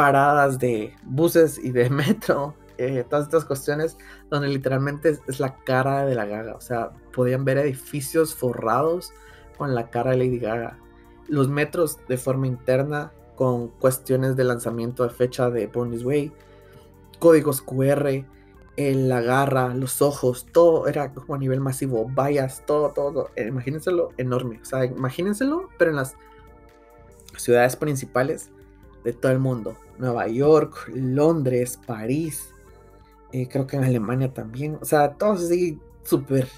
[0.00, 3.98] paradas de buses y de metro, eh, todas estas cuestiones
[4.30, 6.54] donde literalmente es, la cara de la gaga.
[6.54, 9.12] O sea, podían ver edificios forrados
[9.58, 10.78] con la cara de Lady Gaga.
[11.28, 16.32] Los metros de forma interna con cuestiones de lanzamiento de fecha de Born Way.
[17.18, 18.24] Códigos QR,
[18.94, 22.08] la garra, los ojos, todo era como a nivel masivo.
[22.08, 23.30] Vallas, todo, todo.
[23.36, 24.60] Eh, imagínenselo enorme.
[24.62, 26.16] O sea, imagínenselo, pero en las
[27.36, 28.50] ciudades principales
[29.04, 29.76] de todo el mundo.
[29.98, 32.54] Nueva York, Londres, París,
[33.32, 34.78] eh, creo que en Alemania también.
[34.80, 36.48] O sea, todo así súper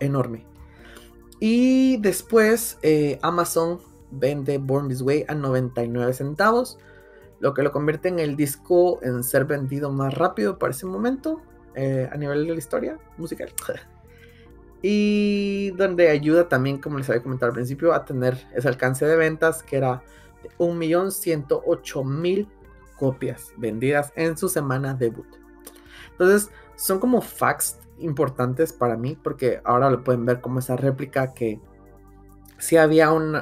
[0.00, 0.44] enorme.
[1.38, 6.78] Y después eh, Amazon vende Born This Way a 99 centavos.
[7.38, 11.42] Lo que lo convierte en el disco en ser vendido más rápido para ese momento.
[11.76, 13.52] Eh, a nivel de la historia musical.
[14.82, 19.16] y donde ayuda también, como les había comentado al principio, a tener ese alcance de
[19.16, 20.02] ventas que era
[20.58, 22.48] 1.108.000
[22.96, 25.26] copias vendidas en su semana debut.
[26.12, 31.34] Entonces, son como facts importantes para mí, porque ahora lo pueden ver como esa réplica
[31.34, 31.60] que
[32.58, 33.32] si había un,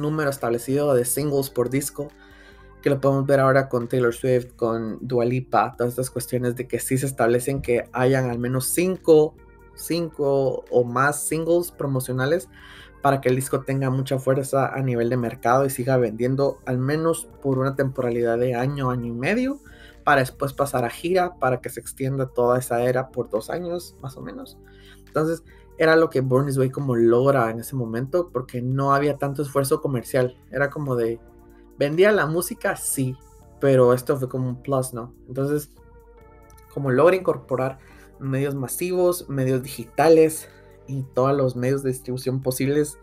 [0.00, 2.08] número establecido de singles por disco,
[2.82, 6.66] que lo podemos ver ahora con Taylor Swift, con Dua Lipa, todas estas cuestiones de
[6.66, 9.34] que sí se establecen que hayan al menos cinco,
[9.74, 12.48] cinco o más singles promocionales
[13.00, 16.78] para que el disco tenga mucha fuerza a nivel de mercado y siga vendiendo al
[16.78, 19.60] menos por una temporalidad de año, año y medio
[20.04, 23.96] para después pasar a gira, para que se extienda toda esa era por dos años
[24.02, 24.58] más o menos.
[25.06, 25.42] Entonces
[25.78, 29.80] era lo que Born Way como logra en ese momento porque no había tanto esfuerzo
[29.80, 30.36] comercial.
[30.50, 31.20] Era como de,
[31.82, 33.16] vendía la música, sí,
[33.60, 35.14] pero esto fue como un plus, ¿no?
[35.26, 35.70] Entonces,
[36.72, 37.78] como logra incorporar
[38.18, 40.48] medios masivos, medios digitales
[40.86, 42.98] y todos los medios de distribución posibles,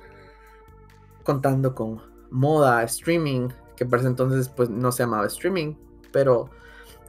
[1.24, 5.76] contando con moda, streaming, que para ese entonces pues no se llamaba streaming,
[6.12, 6.50] pero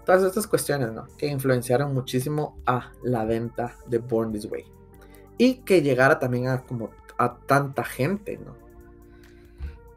[0.04, 1.06] Todas estas cuestiones, ¿no?
[1.18, 4.64] Que influenciaron muchísimo a la venta de Born This Way.
[5.38, 8.56] Y que llegara también a como a tanta gente, ¿no?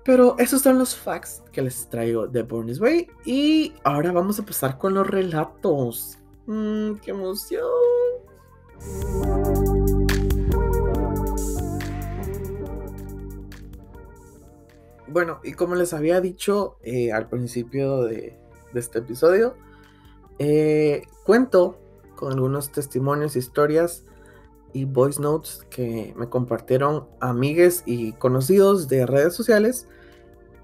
[0.05, 3.07] Pero esos son los facts que les traigo de Born Way.
[3.25, 6.17] Y ahora vamos a pasar con los relatos.
[6.45, 7.63] Mmm, qué emoción.
[15.07, 18.37] Bueno, y como les había dicho eh, al principio de,
[18.73, 19.55] de este episodio,
[20.39, 21.79] eh, cuento
[22.15, 24.05] con algunos testimonios, historias
[24.73, 29.87] y voice notes que me compartieron amigues y conocidos de redes sociales,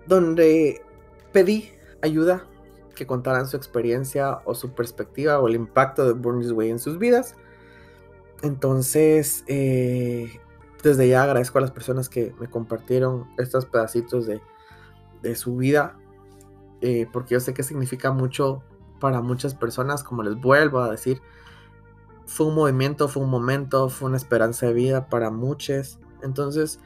[0.08, 0.82] donde
[1.32, 2.46] pedí ayuda
[2.96, 6.98] que contaran su experiencia o su perspectiva o el impacto de This Way en sus
[6.98, 7.36] vidas.
[8.42, 10.40] Entonces, eh,
[10.84, 14.42] desde ya agradezco a las personas que me compartieron estos pedacitos de,
[15.36, 15.98] su vida,
[16.82, 18.64] eh, porque yo sé que significa mucho
[19.00, 21.22] para muchas personas, como les vuelvo a decir,
[22.30, 26.00] fue un movimiento, fue un momento, fue una esperanza de vida para muchos.
[26.22, 26.80] Entonces,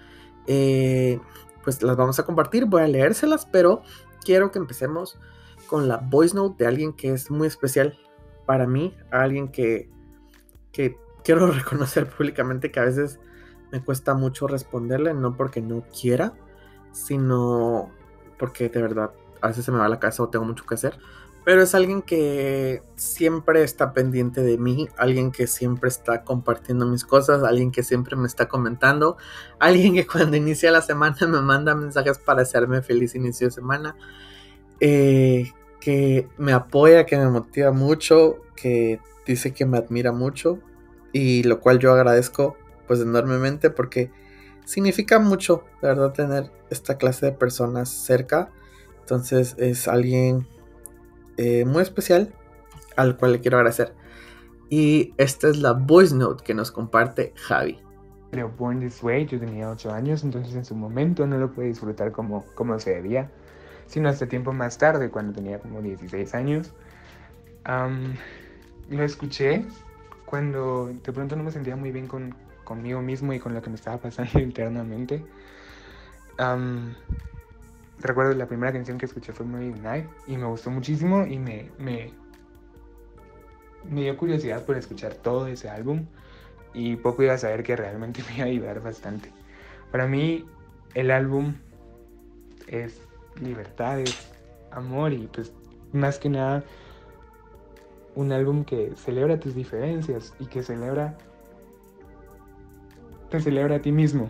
[0.48, 1.20] eh,
[1.64, 3.84] pues las vamos a compartir, voy a leérselas, pero
[4.24, 5.20] quiero que empecemos
[5.68, 8.00] con la voice note de alguien que es muy especial
[8.46, 9.90] para mí, alguien que,
[10.72, 13.20] que quiero reconocer públicamente que a veces
[13.72, 16.34] me cuesta mucho responderle, no porque no quiera,
[16.94, 17.92] sino
[18.40, 20.98] porque de verdad a veces se me va la casa o tengo mucho que hacer.
[21.46, 27.04] Pero es alguien que siempre está pendiente de mí, alguien que siempre está compartiendo mis
[27.04, 29.18] cosas, alguien que siempre me está comentando,
[29.60, 33.96] alguien que cuando inicia la semana me manda mensajes para hacerme feliz inicio de semana,
[34.80, 35.52] eh,
[35.82, 40.60] que me apoya, que me motiva mucho, que dice que me admira mucho
[41.12, 44.12] y lo cual yo agradezco pues enormemente porque
[44.66, 48.50] significa mucho, de verdad, tener esta clase de personas cerca.
[49.02, 50.48] Entonces es alguien
[51.38, 52.34] eh, muy especial
[52.96, 53.94] al cual le quiero agradecer.
[54.70, 57.80] Y esta es la voice note que nos comparte Javi.
[58.32, 61.68] Pero Born This Way, yo tenía 8 años, entonces en su momento no lo pude
[61.68, 63.30] disfrutar como, como se debía,
[63.86, 66.74] sino hasta tiempo más tarde, cuando tenía como 16 años.
[68.90, 69.66] lo escuché
[70.26, 73.70] cuando de pronto no me sentía muy bien con, conmigo mismo y con lo que
[73.70, 75.24] me estaba pasando internamente.
[78.00, 82.12] Recuerdo la primera canción que escuché fue Movie Night y me gustó muchísimo y me
[83.92, 86.06] dio curiosidad por escuchar todo ese álbum
[86.74, 89.32] y poco iba a saber que realmente me iba a ayudar bastante.
[89.92, 90.46] Para mí
[90.94, 91.54] el álbum
[92.68, 93.02] es
[93.42, 94.16] libertad, es
[94.72, 95.54] amor y pues
[95.92, 96.64] más que nada
[98.16, 101.18] un álbum que celebra tus diferencias y que celebra
[103.30, 104.30] te celebra a ti mismo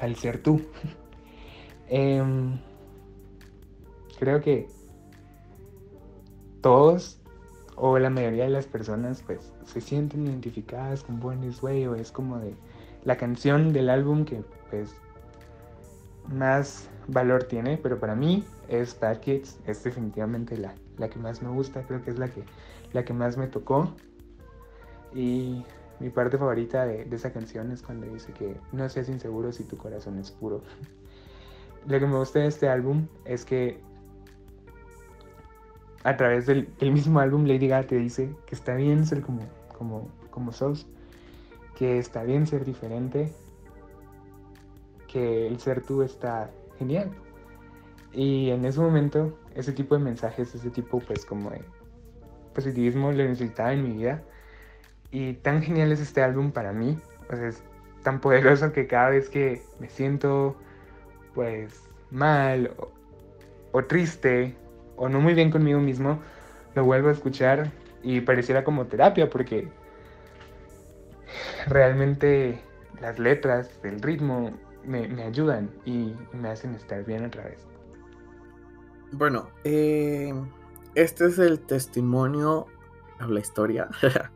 [0.00, 0.60] al ser tú.
[1.88, 2.58] Em,
[4.18, 4.66] creo que
[6.62, 7.20] todos
[7.76, 11.94] o la mayoría de las personas pues se sienten identificadas con Born This Way o
[11.94, 12.56] es como de
[13.04, 14.96] la canción del álbum que pues
[16.26, 21.42] más valor tiene, pero para mí es Bad Kids, es definitivamente la, la que más
[21.42, 22.42] me gusta, creo que es la que,
[22.92, 23.94] la que más me tocó.
[25.14, 25.64] Y
[26.00, 29.76] mi parte favorita de, esa canción es cuando dice que no seas inseguro si tu
[29.76, 30.62] corazón es puro.
[31.86, 33.80] Lo que me gusta de este álbum es que
[36.04, 39.42] a través del, mismo álbum Lady Gaga te dice que está bien ser como,
[39.76, 40.86] como, como sos,
[41.76, 43.32] que está bien ser diferente,
[45.08, 47.10] que el ser tú está genial.
[48.12, 51.62] Y en ese momento, ese tipo de mensajes, ese tipo pues como de
[52.54, 54.22] positivismo lo necesitaba en mi vida.
[55.10, 56.98] Y tan genial es este álbum para mí.
[57.30, 57.62] O sea, es
[58.02, 60.56] tan poderoso que cada vez que me siento
[61.34, 62.72] pues mal
[63.72, 64.56] o, triste
[64.96, 66.20] o no muy bien conmigo mismo,
[66.74, 67.70] lo vuelvo a escuchar
[68.02, 69.68] y pareciera como terapia porque
[71.66, 72.60] realmente
[73.00, 74.52] las letras, el ritmo,
[74.84, 77.66] me, ayudan y me hacen estar bien otra vez.
[79.12, 80.32] Bueno, eh,
[80.94, 82.66] este es el testimonio,
[83.28, 83.88] la historia,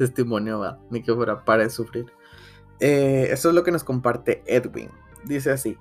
[0.00, 2.06] testimonio va, ni que fuera para de sufrir.
[2.80, 4.90] Eh, eso es lo que nos comparte Edwin.
[5.24, 5.76] Dice así.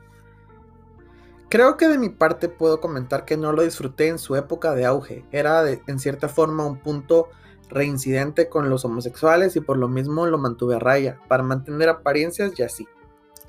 [1.48, 4.86] Creo que de mi parte puedo comentar que no lo disfruté en su época de
[4.86, 5.26] auge.
[5.32, 7.30] Era en cierta forma un punto
[7.70, 12.52] reincidente con los homosexuales y por lo mismo lo mantuve a raya, para mantener apariencias
[12.60, 12.88] y así.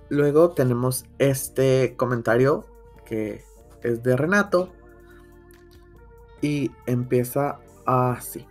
[0.09, 2.65] Luego tenemos este comentario
[3.05, 3.45] que
[3.83, 4.73] es de Renato
[6.41, 8.47] y empieza así.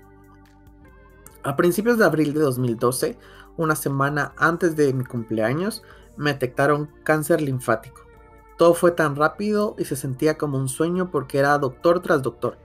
[1.49, 3.17] A principios de abril de 2012,
[3.57, 5.81] una semana antes de mi cumpleaños,
[6.15, 8.03] me detectaron cáncer linfático.
[8.55, 12.59] Todo fue tan rápido y se sentía como un sueño porque era doctor tras doctor,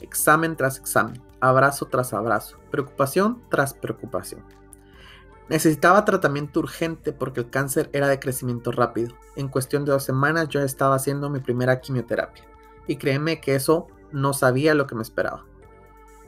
[0.00, 4.42] examen tras examen, abrazo tras abrazo, preocupación tras preocupación.
[5.50, 9.14] Necesitaba tratamiento urgente porque el cáncer era de crecimiento rápido.
[9.36, 12.44] En cuestión de dos semanas yo estaba haciendo mi primera quimioterapia.
[12.86, 15.44] Y créeme que eso no sabía lo que me esperaba.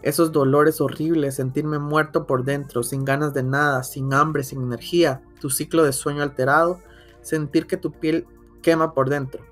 [0.02, 5.22] Esos dolores horribles, sentirme muerto por dentro, sin ganas de nada, sin hambre, sin energía,
[5.40, 6.80] tu ciclo de sueño alterado,
[7.20, 8.26] sentir que tu piel
[8.62, 9.44] quema por dentro.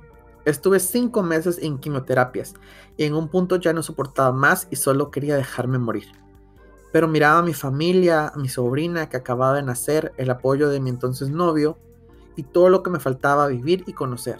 [0.44, 2.54] Estuve cinco meses en quimioterapias
[2.96, 6.08] y en un punto ya no soportaba más y solo quería dejarme morir.
[6.92, 10.80] Pero miraba a mi familia, a mi sobrina que acababa de nacer, el apoyo de
[10.80, 11.78] mi entonces novio
[12.34, 14.38] y todo lo que me faltaba vivir y conocer.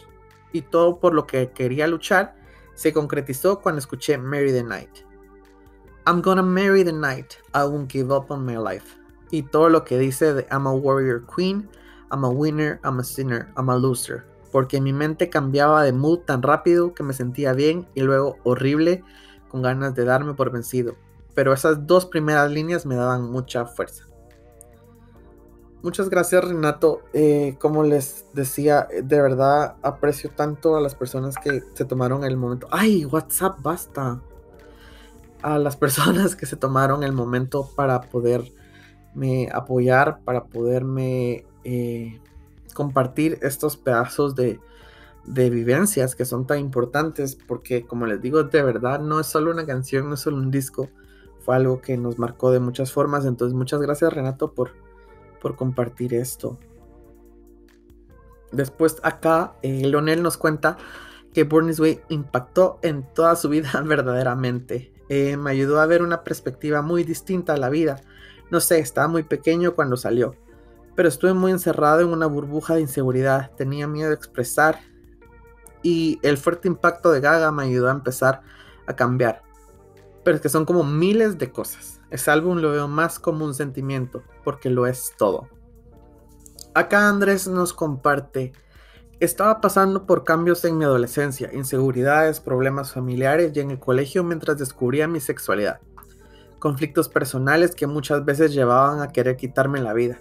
[0.52, 2.34] Y todo por lo que quería luchar
[2.74, 5.09] se concretizó cuando escuché Marry the Night.
[6.06, 8.96] I'm gonna marry the night, I won't give up on my life.
[9.30, 11.68] Y todo lo que dice de I'm a warrior queen,
[12.10, 14.24] I'm a winner, I'm a sinner, I'm a loser.
[14.50, 19.04] Porque mi mente cambiaba de mood tan rápido que me sentía bien y luego horrible
[19.48, 20.96] con ganas de darme por vencido
[21.34, 24.06] pero esas dos primeras líneas me daban mucha fuerza.
[25.82, 27.00] Muchas gracias Renato.
[27.14, 32.36] Eh, como les decía, de verdad aprecio tanto a las personas que se tomaron el
[32.36, 32.68] momento.
[32.70, 34.20] ¡Ay, WhatsApp, basta!
[35.42, 42.20] A las personas que se tomaron el momento para poderme apoyar, para poderme eh,
[42.74, 44.60] compartir estos pedazos de,
[45.24, 47.36] de vivencias que son tan importantes.
[47.36, 50.50] Porque como les digo, de verdad no es solo una canción, no es solo un
[50.50, 50.88] disco.
[51.40, 53.24] Fue algo que nos marcó de muchas formas.
[53.24, 54.72] Entonces muchas gracias Renato por
[55.40, 56.58] por compartir esto.
[58.52, 60.76] Después acá, eh, Leonel nos cuenta
[61.32, 64.92] que Born Way impactó en toda su vida verdaderamente.
[65.10, 68.00] Eh, me ayudó a ver una perspectiva muy distinta a la vida.
[68.50, 70.36] No sé, estaba muy pequeño cuando salió,
[70.94, 73.50] pero estuve muy encerrado en una burbuja de inseguridad.
[73.56, 74.78] Tenía miedo de expresar
[75.82, 78.42] y el fuerte impacto de Gaga me ayudó a empezar
[78.86, 79.42] a cambiar.
[80.22, 82.00] Pero es que son como miles de cosas.
[82.10, 85.48] Ese álbum lo veo más como un sentimiento, porque lo es todo.
[86.72, 88.52] Acá Andrés nos comparte,
[89.20, 94.58] estaba pasando por cambios en mi adolescencia, inseguridades, problemas familiares y en el colegio mientras
[94.58, 95.80] descubría mi sexualidad.
[96.58, 100.18] Conflictos personales que muchas veces llevaban a querer quitarme la vida,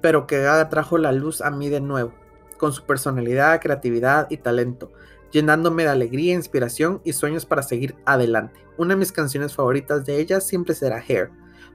[0.00, 2.12] pero que Gaga trajo la luz a mí de nuevo,
[2.56, 4.92] con su personalidad, creatividad y talento,
[5.32, 8.60] llenándome de alegría, inspiración y sueños para seguir adelante.
[8.78, 11.30] Una de mis canciones favoritas de ella siempre será Hair,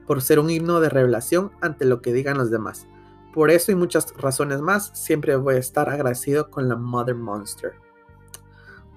[0.06, 2.86] por ser un himno de revelación ante lo que digan los demás.
[3.32, 7.74] Por eso y muchas razones más, siempre voy a estar agradecido con la Mother Monster.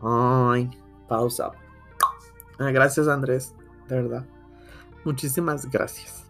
[0.01, 0.69] Ay,
[1.07, 1.51] pausa.
[2.59, 3.55] Ah, gracias Andrés,
[3.87, 4.25] de verdad.
[5.03, 6.25] Muchísimas gracias.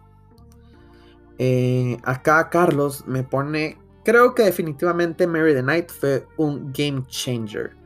[1.38, 7.76] Eh, acá Carlos me pone, creo que definitivamente Mary the Night fue un game changer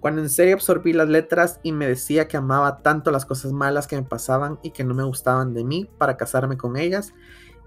[0.00, 3.86] cuando en serio absorbí las letras y me decía que amaba tanto las cosas malas
[3.86, 7.14] que me pasaban y que no me gustaban de mí para casarme con ellas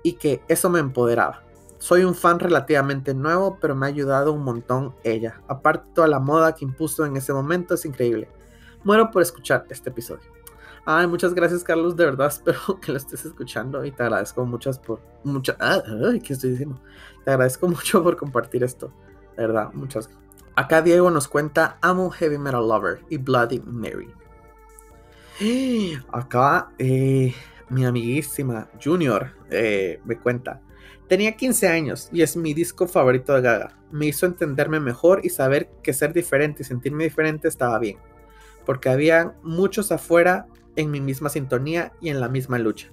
[0.03, 1.43] y que eso me empoderaba.
[1.81, 5.41] Soy un fan relativamente nuevo, pero me ha ayudado un montón ella.
[5.47, 8.29] Aparte toda la moda que impuso en ese momento es increíble.
[8.83, 10.21] Muero por escuchar este episodio.
[10.85, 14.77] Ay, muchas gracias Carlos, de verdad espero que lo estés escuchando y te agradezco muchas
[14.77, 16.79] por muchas ay, ¿qué estoy diciendo?
[17.25, 18.93] Te agradezco mucho por compartir esto.
[19.35, 20.21] De verdad, muchas gracias.
[20.55, 24.13] Acá Diego nos cuenta Amo Heavy Metal Lover y Bloody Mary.
[26.11, 27.33] Acá eh,
[27.69, 30.61] mi amiguísima Junior eh, me cuenta.
[31.11, 33.77] Tenía 15 años y es mi disco favorito de Gaga.
[33.91, 37.97] Me hizo entenderme mejor y saber que ser diferente y sentirme diferente estaba bien.
[38.65, 40.47] Porque había muchos afuera
[40.77, 42.87] en mi misma sintonía y en la misma lucha.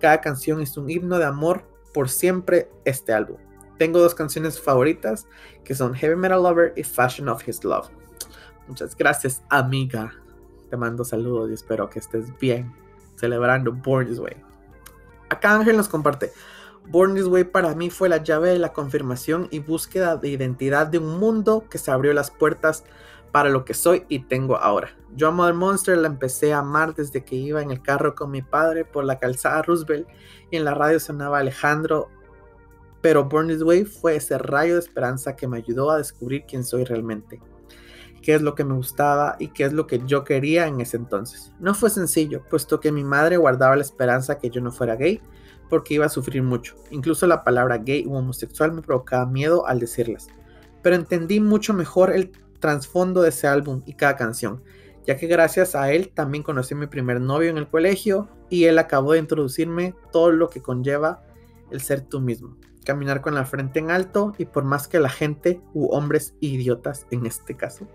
[0.00, 1.62] Cada canción es un himno de amor
[1.94, 3.36] por siempre este álbum
[3.80, 5.26] tengo dos canciones favoritas
[5.64, 7.88] que son Heavy Metal Lover y Fashion of His Love.
[8.68, 10.12] Muchas gracias, amiga.
[10.68, 12.70] Te mando saludos y espero que estés bien
[13.16, 14.36] celebrando Born This Way.
[15.30, 16.30] Acá Ángel nos comparte.
[16.88, 20.86] Born This Way para mí fue la llave de la confirmación y búsqueda de identidad
[20.86, 22.84] de un mundo que se abrió las puertas
[23.32, 24.90] para lo que soy y tengo ahora.
[25.14, 28.30] Yo a Mother Monster la empecé a amar desde que iba en el carro con
[28.30, 30.08] mi padre por la calzada Roosevelt
[30.50, 32.10] y en la radio sonaba Alejandro
[33.00, 36.64] pero Born This Way fue ese rayo de esperanza que me ayudó a descubrir quién
[36.64, 37.40] soy realmente,
[38.22, 40.96] qué es lo que me gustaba y qué es lo que yo quería en ese
[40.96, 41.52] entonces.
[41.58, 45.22] No fue sencillo, puesto que mi madre guardaba la esperanza que yo no fuera gay,
[45.70, 46.76] porque iba a sufrir mucho.
[46.90, 50.28] Incluso la palabra gay o homosexual me provocaba miedo al decirlas.
[50.82, 54.62] Pero entendí mucho mejor el trasfondo de ese álbum y cada canción,
[55.06, 58.64] ya que gracias a él también conocí a mi primer novio en el colegio y
[58.64, 61.22] él acabó de introducirme todo lo que conlleva
[61.70, 65.10] el ser tú mismo caminar con la frente en alto y por más que la
[65.10, 67.86] gente u hombres idiotas en este caso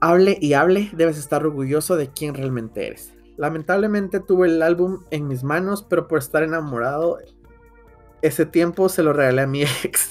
[0.00, 3.14] hable y hable, debes estar orgulloso de quién realmente eres.
[3.38, 7.18] Lamentablemente tuve el álbum en mis manos, pero por estar enamorado
[8.20, 10.10] ese tiempo se lo regalé a mi ex.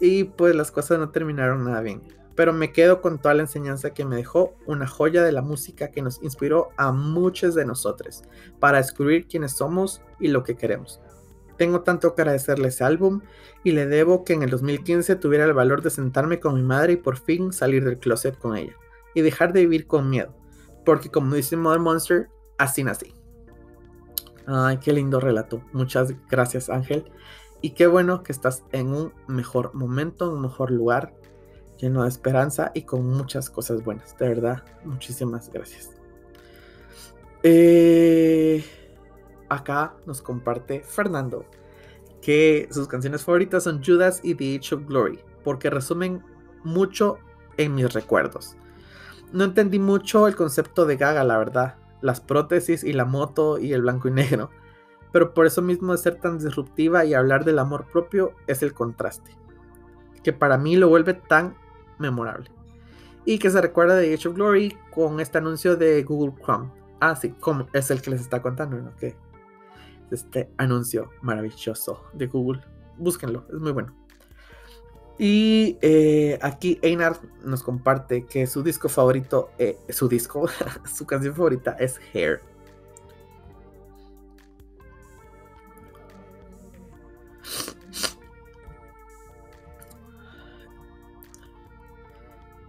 [0.00, 2.02] y pues las cosas no terminaron nada bien.
[2.34, 5.90] Pero me quedo con toda la enseñanza que me dejó, una joya de la música
[5.90, 8.22] que nos inspiró a muchos de nosotros
[8.58, 11.02] para descubrir quiénes somos y lo que queremos.
[11.58, 13.20] Tengo tanto que agradecerle ese álbum
[13.64, 16.94] y le debo que en el 2015 tuviera el valor de sentarme con mi madre
[16.94, 18.74] y por fin salir del closet con ella
[19.12, 20.34] y dejar de vivir con miedo,
[20.84, 22.28] porque como dice Mother Monster,
[22.58, 23.14] así nací.
[24.46, 25.62] Ay, qué lindo relato.
[25.72, 27.10] Muchas gracias Ángel.
[27.62, 31.14] Y qué bueno que estás en un mejor momento, en un mejor lugar,
[31.78, 34.16] lleno de esperanza y con muchas cosas buenas.
[34.16, 35.90] De verdad, muchísimas gracias.
[37.42, 38.64] Eh
[39.50, 41.44] acá nos comparte Fernando
[42.22, 46.22] que sus canciones favoritas son Judas y The Age of Glory, porque resumen
[46.64, 47.18] mucho
[47.56, 48.56] en mis recuerdos.
[49.32, 51.76] No entendí mucho el concepto de Gaga, la verdad.
[52.00, 54.50] las prótesis y la moto y el blanco y negro.
[55.12, 58.72] Pero por eso mismo de ser tan disruptiva y hablar del amor propio es el
[58.72, 59.36] contraste,
[60.22, 61.56] que para mí lo vuelve tan
[61.98, 62.50] memorable.
[63.24, 66.70] Y que se recuerda de Age of Glory con este anuncio de Google Chrome.
[67.00, 68.94] Ah, sí, como es el que les está contando, ¿no?
[68.96, 69.16] Que
[70.10, 72.62] este anuncio maravilloso de Google.
[72.96, 73.94] Búsquenlo, es muy bueno.
[75.22, 80.48] Y eh, aquí Einar nos comparte que su disco favorito, eh, su disco,
[80.96, 82.40] su canción favorita es Hair.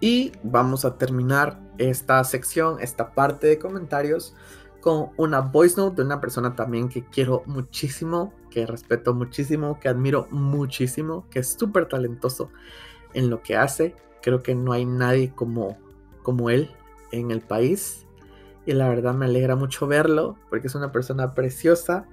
[0.02, 4.36] Y vamos a terminar esta sección, esta parte de comentarios,
[4.82, 9.88] con una voice note de una persona también que quiero muchísimo, que respeto muchísimo, que
[9.88, 12.50] admiro muchísimo, que es súper talentoso
[13.14, 13.96] en lo que hace.
[14.22, 15.78] Creo que no hay nadie como,
[16.24, 16.72] como él
[17.12, 18.06] en el país.
[18.66, 22.08] Y la verdad me alegra mucho verlo porque es una persona preciosa.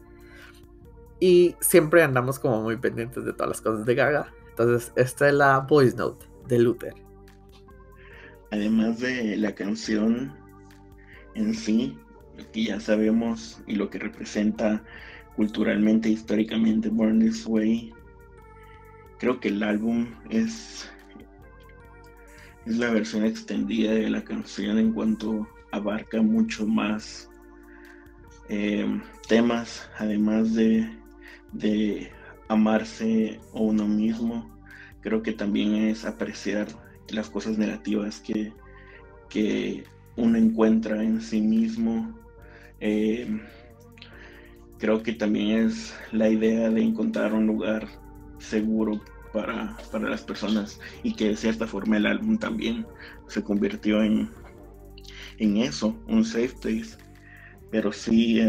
[1.21, 4.33] Y siempre andamos como muy pendientes de todas las cosas de Gaga.
[4.51, 6.95] Entonces, esta es la voice note de Luther.
[8.51, 10.35] Además de la canción
[11.35, 11.99] en sí,
[12.53, 14.83] que ya sabemos y lo que representa
[15.37, 17.93] culturalmente, históricamente Born This Way.
[19.19, 20.91] Creo que el álbum es,
[22.67, 27.29] es la versión extendida de la canción en cuanto abarca mucho más
[28.49, 30.89] eh, temas, además de,
[31.53, 32.11] de
[32.49, 34.59] amarse a uno mismo.
[35.01, 36.67] Creo que también es apreciar
[37.09, 38.53] las cosas negativas que,
[39.29, 39.85] que
[40.17, 42.19] uno encuentra en sí mismo.
[42.81, 43.41] Eh,
[44.79, 47.89] creo que también es la idea de encontrar un lugar
[48.39, 49.01] seguro
[49.33, 52.87] para, las personas y que de cierta forma el álbum también
[53.27, 54.31] se convirtió en,
[55.39, 56.97] en eso, un safe place.
[57.71, 58.41] Pero sí,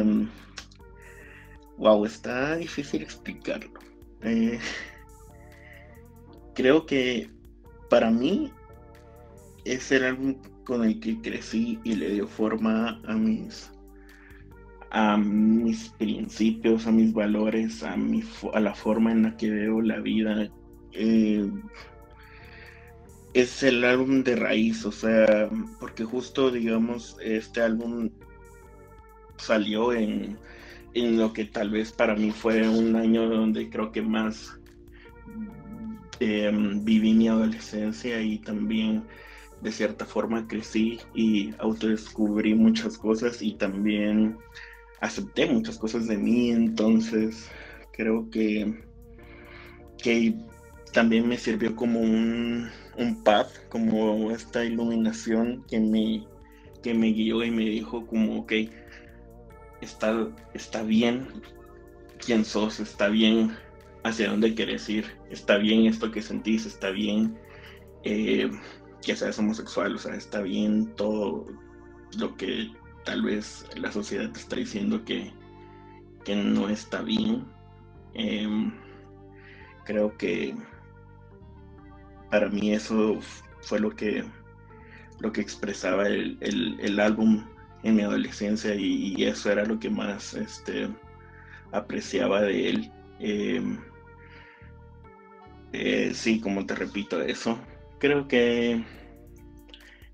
[1.77, 3.79] wow, está difícil explicarlo.
[4.21, 4.59] Eh,
[6.55, 7.29] creo que
[7.89, 8.51] para mí
[9.65, 13.71] es el álbum con el que crecí y le dio forma a mis
[14.91, 18.23] a mis principios, a mis valores, a, mi,
[18.53, 20.49] a la forma en la que veo la vida.
[20.93, 21.49] Eh,
[23.33, 28.09] es el álbum de raíz, o sea, porque justo, digamos, este álbum
[29.37, 30.37] salió en,
[30.93, 34.59] en lo que tal vez para mí fue un año donde creo que más
[36.19, 39.03] em, viví mi adolescencia y también
[39.61, 44.37] de cierta forma crecí y autodescubrí muchas cosas y también
[45.01, 47.49] acepté muchas cosas de mí, entonces
[47.93, 48.81] creo que,
[50.01, 50.35] que
[50.93, 56.25] también me sirvió como un, un path, como esta iluminación que me,
[56.83, 58.53] que me guió y me dijo como, ok,
[59.81, 61.27] está, está bien
[62.17, 63.55] quién sos, está bien
[64.03, 67.37] hacia dónde quieres ir, está bien esto que sentís, está bien
[68.03, 68.49] eh,
[69.01, 71.47] que seas homosexual, o sea, está bien todo
[72.17, 72.71] lo que
[73.05, 75.31] tal vez la sociedad te está diciendo que,
[76.23, 77.45] que no está bien.
[78.13, 78.71] Em,
[79.85, 80.55] creo que
[82.29, 83.19] para mí eso
[83.61, 84.23] fue lo que,
[85.19, 87.45] lo que expresaba el, álbum
[87.83, 90.89] en mi adolescencia y, eso era lo que más este,
[91.71, 92.91] apreciaba de él.
[93.19, 93.79] Em,
[95.73, 97.57] eh, sí, como te repito eso,
[97.99, 98.83] creo que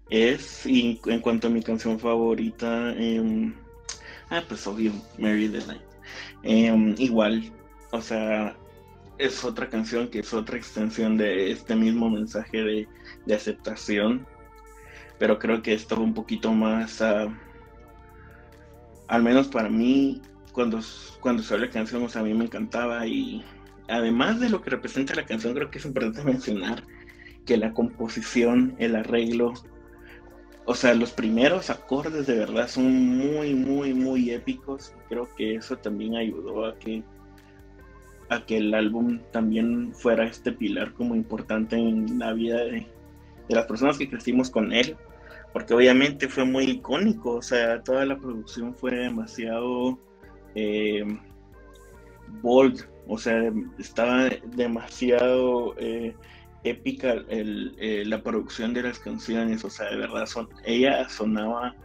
[0.09, 3.53] es, y en cuanto a mi canción favorita, em,
[4.29, 5.81] ah, pues obvio, Mary the Night.
[6.43, 7.51] Em, igual,
[7.91, 8.55] o sea,
[9.17, 12.87] es otra canción que es otra extensión de este mismo mensaje de,
[13.33, 14.27] aceptación,
[15.17, 17.31] pero creo que esto un poquito más, uh,
[19.07, 20.79] al menos para mí, cuando,
[21.21, 23.43] cuando salió la canción, o sea, a mí me encantaba y
[23.87, 26.83] además de lo que representa la canción, creo que es importante mencionar
[27.45, 29.53] que la composición, el arreglo,
[30.65, 32.85] o sea, los primeros acordes de verdad son
[33.17, 34.93] muy, muy, muy épicos.
[35.09, 37.03] Creo que eso también ayudó a que,
[38.29, 42.87] a que el álbum también fuera este pilar como importante en la vida de,
[43.47, 44.97] las personas que crecimos con él.
[45.53, 49.97] Porque obviamente fue muy icónico, o sea, toda la producción fue demasiado
[50.55, 51.05] eh,
[52.41, 55.75] bold, o sea, estaba demasiado...
[55.77, 56.15] Eh,
[56.65, 61.75] épica eh, la producción de las canciones, o sea, de verdad, son, ella sonaba,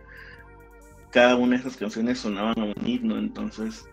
[1.10, 3.84] cada una de esas canciones sonaban a un himno, entonces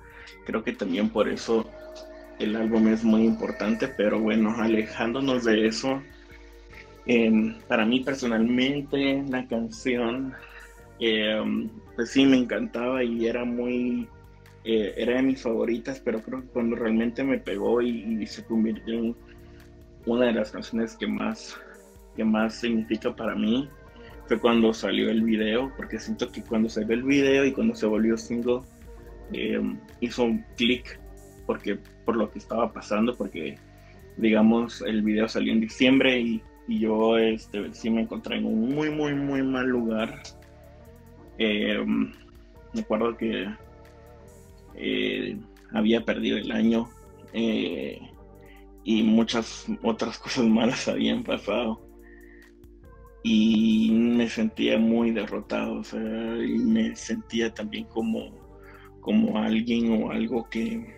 [0.45, 1.69] creo que también por eso
[2.39, 6.01] el álbum es muy importante, pero bueno, alejándonos de eso,
[7.05, 10.35] em, para mí personalmente la canción
[10.99, 14.07] Eh, pues sí, me encantaba y era muy,
[14.63, 18.93] eh, era de mis favoritas, pero creo que cuando realmente me pegó y, se convirtió
[18.95, 19.15] en
[20.07, 21.55] una de las canciones que más,
[22.15, 23.69] que más significa para mí,
[24.27, 27.85] fue cuando salió el video, porque siento que cuando salió el video y cuando se
[27.85, 28.61] volvió single,
[29.33, 29.61] eh,
[29.99, 30.99] hizo un clic
[31.45, 33.57] porque por lo que estaba pasando, porque
[34.17, 38.89] digamos el video salió en diciembre y, yo este, sí me encontré en un muy,
[38.89, 40.21] muy, muy mal lugar.
[41.37, 41.81] Eh,
[42.73, 43.47] me acuerdo que
[44.75, 45.37] eh,
[45.71, 46.89] había perdido el año
[48.87, 51.85] y muchas otras cosas malas habían pasado
[53.21, 58.31] y me sentía muy derrotado, o sea, y me sentía también como,
[59.01, 60.95] como alguien o algo que,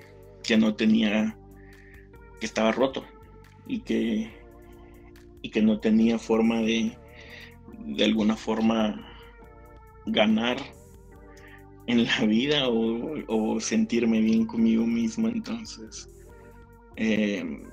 [0.55, 1.35] no tenía,
[2.39, 3.03] que estaba roto
[3.65, 4.31] y que,
[5.41, 6.95] y que no tenía forma de,
[7.87, 9.03] de alguna forma,
[10.05, 10.57] ganar
[11.87, 15.27] en la vida o, sentirme bien conmigo mismo.
[15.27, 16.07] Entonces,
[16.95, 17.63] eh,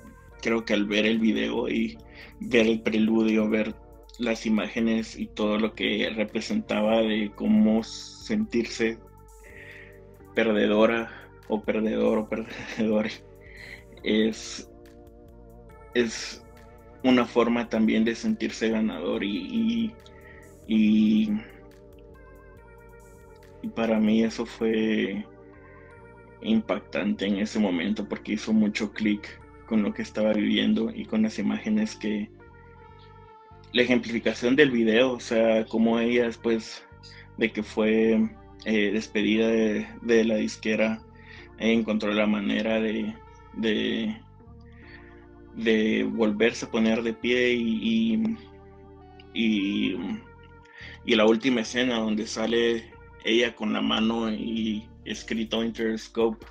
[0.40, 1.98] creo que al ver el video y
[2.40, 3.74] ver el preludio, ver
[4.18, 8.98] las imágenes y todo lo que representaba de cómo sentirse
[10.34, 11.10] perdedora
[11.48, 13.08] o perdedor o perdedor
[14.02, 14.70] es,
[15.94, 16.42] es
[17.02, 19.94] una forma también de sentirse ganador y,
[20.66, 21.30] y,
[23.62, 25.24] y para mí eso fue
[26.42, 31.22] impactante en ese momento porque hizo mucho clic con lo que estaba viviendo y con
[31.22, 32.30] las imágenes que,
[33.76, 36.82] la ejemplificación del video, o sea, como ella después
[37.36, 38.26] de que fue
[38.64, 41.02] eh, despedida de, la disquera,
[41.58, 43.14] encontró la manera de,
[45.54, 48.14] de, volverse a poner de pie y,
[49.34, 49.96] y,
[51.04, 52.90] y, la última escena donde sale
[53.24, 56.46] ella con la mano y escrito Interscope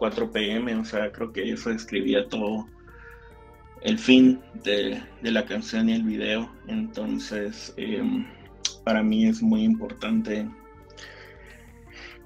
[0.00, 2.66] 4 pm, o sea, creo que eso escribía todo
[3.82, 6.50] el fin de, la canción y el video.
[6.68, 8.26] Entonces, em,
[8.82, 10.48] para mí es muy importante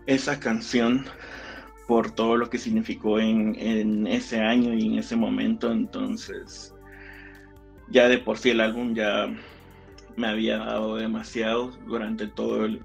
[0.07, 1.05] esa canción
[1.89, 5.73] por todo lo que significó en, ese año y en ese momento.
[5.73, 6.73] Entonces,
[7.91, 9.35] ya de por sí el álbum ya
[10.15, 12.85] me había dado demasiado durante todo el,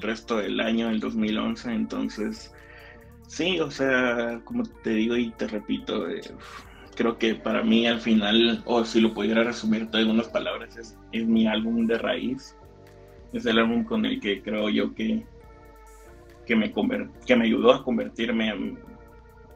[0.00, 1.74] resto del año, el 2011.
[1.74, 2.54] Entonces,
[3.30, 6.20] sí, o sea, como te digo y te repito, eh,
[6.96, 10.76] creo que para mí al final, o si lo pudiera resumir todo en unas palabras,
[11.12, 12.56] es, mi álbum de raíz.
[13.32, 15.24] Es el álbum con el que creo yo que,
[16.44, 16.72] que, me,
[17.24, 18.48] que me ayudó a convertirme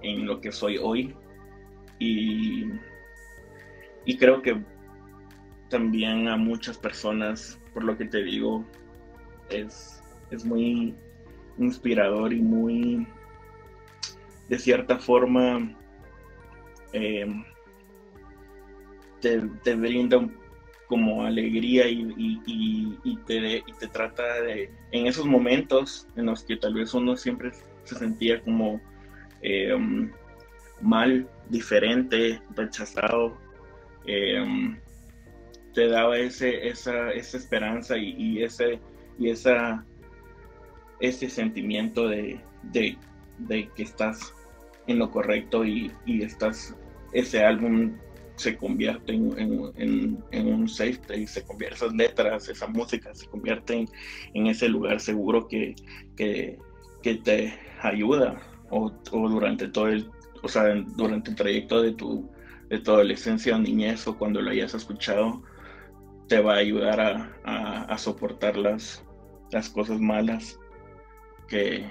[0.03, 1.15] en, lo que soy hoy.
[1.99, 2.67] Y,
[4.05, 4.63] y creo que
[5.69, 8.65] también a muchas personas, por lo que te digo,
[9.51, 10.01] es,
[10.31, 10.95] es muy
[11.59, 13.07] inspirador y muy,
[14.49, 15.75] de cierta forma,
[16.93, 17.27] eh,
[19.21, 20.29] te, brinda
[20.87, 22.39] como alegría y,
[23.27, 27.53] te, trata de, en esos momentos en los que tal vez uno siempre
[27.85, 28.81] se sentía como
[29.43, 29.75] eh,
[30.81, 33.37] mal, diferente, rechazado,
[34.07, 34.45] eh,
[35.73, 38.79] te daba esa, esperanza y, ese,
[41.29, 42.41] sentimiento de
[43.75, 44.34] que estás
[44.87, 46.75] en lo correcto y, y estás
[47.15, 47.97] ese álbum
[48.37, 53.87] se convierte en, un safety, y se convierte, esas letras, esa música se convierte
[54.35, 55.75] en, ese lugar seguro que,
[56.17, 56.59] que,
[57.23, 60.11] te ayuda o, durante todo el,
[60.43, 62.29] o sea, durante el trayecto de tu,
[62.69, 65.43] de tu adolescencia o niñez o cuando lo hayas escuchado,
[66.29, 69.05] te va a ayudar a, a, soportar las,
[69.53, 70.59] las cosas malas
[71.47, 71.87] que,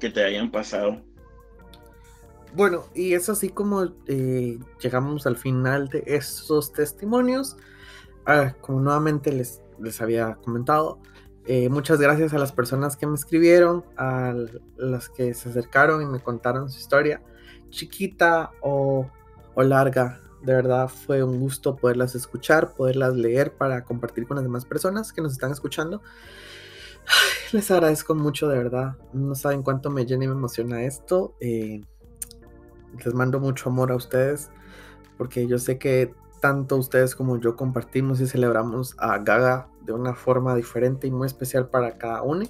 [0.00, 1.07] que te hayan pasado.
[2.54, 7.56] Bueno, y es así como eh, llegamos al final de estos testimonios.
[8.26, 11.00] Ah, como nuevamente les, les había comentado,
[11.46, 14.34] eh, muchas gracias a las personas que me escribieron, a
[14.76, 17.22] las que se acercaron y me contaron su historia,
[17.70, 19.10] chiquita o,
[19.54, 20.20] o larga.
[20.42, 25.12] De verdad fue un gusto poderlas escuchar, poderlas leer para compartir con las demás personas
[25.12, 26.02] que nos están escuchando.
[27.52, 28.96] les agradezco mucho, de verdad.
[29.12, 31.34] No saben cuánto me llena y me emociona esto.
[31.40, 31.80] Eh,
[33.04, 34.50] les mando mucho amor a ustedes
[35.16, 40.14] porque yo sé que tanto ustedes como yo compartimos y celebramos a Gaga de una
[40.14, 42.46] forma diferente y muy especial para cada uno.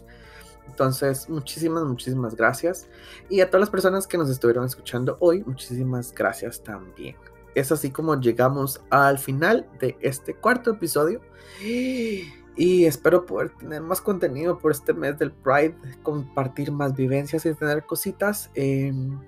[0.66, 2.88] Entonces, muchísimas, muchísimas gracias.
[3.30, 7.16] Y a todas las personas que nos estuvieron escuchando hoy, muchísimas gracias también.
[7.54, 11.22] Es así como llegamos al final de este cuarto episodio.
[11.62, 17.54] Y espero poder tener más contenido por este mes del Pride, compartir más vivencias y
[17.54, 18.50] tener cositas.
[18.54, 19.18] Em,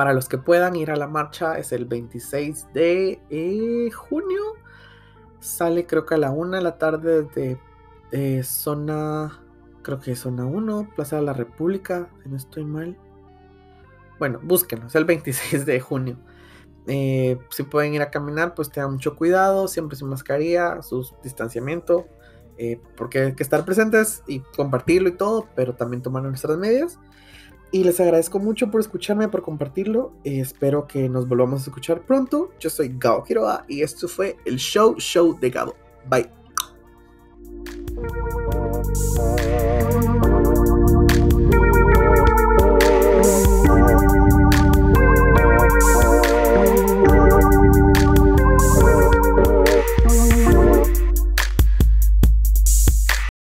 [0.00, 4.40] para los que puedan ir a la marcha, es el 26 de eh, junio.
[5.40, 7.58] Sale creo que a la 1 de la tarde de
[8.10, 9.42] eh, zona,
[9.82, 12.96] creo que es zona 1, Plaza de la República, si no estoy mal.
[14.18, 16.16] Bueno, búsquenos, el 26 de junio.
[16.86, 22.06] Eh, si pueden ir a caminar, pues tengan mucho cuidado, siempre sin mascarilla, su distanciamiento,
[22.56, 26.98] eh, porque hay que estar presentes y compartirlo y todo, pero también tomar nuestras medidas.
[27.72, 30.12] Y les agradezco mucho por escucharme, por compartirlo.
[30.24, 32.50] Eh, espero que nos volvamos a escuchar pronto.
[32.58, 35.76] Yo soy Gabo Quiroga y esto fue el Show Show de Gabo.
[36.08, 36.30] Bye.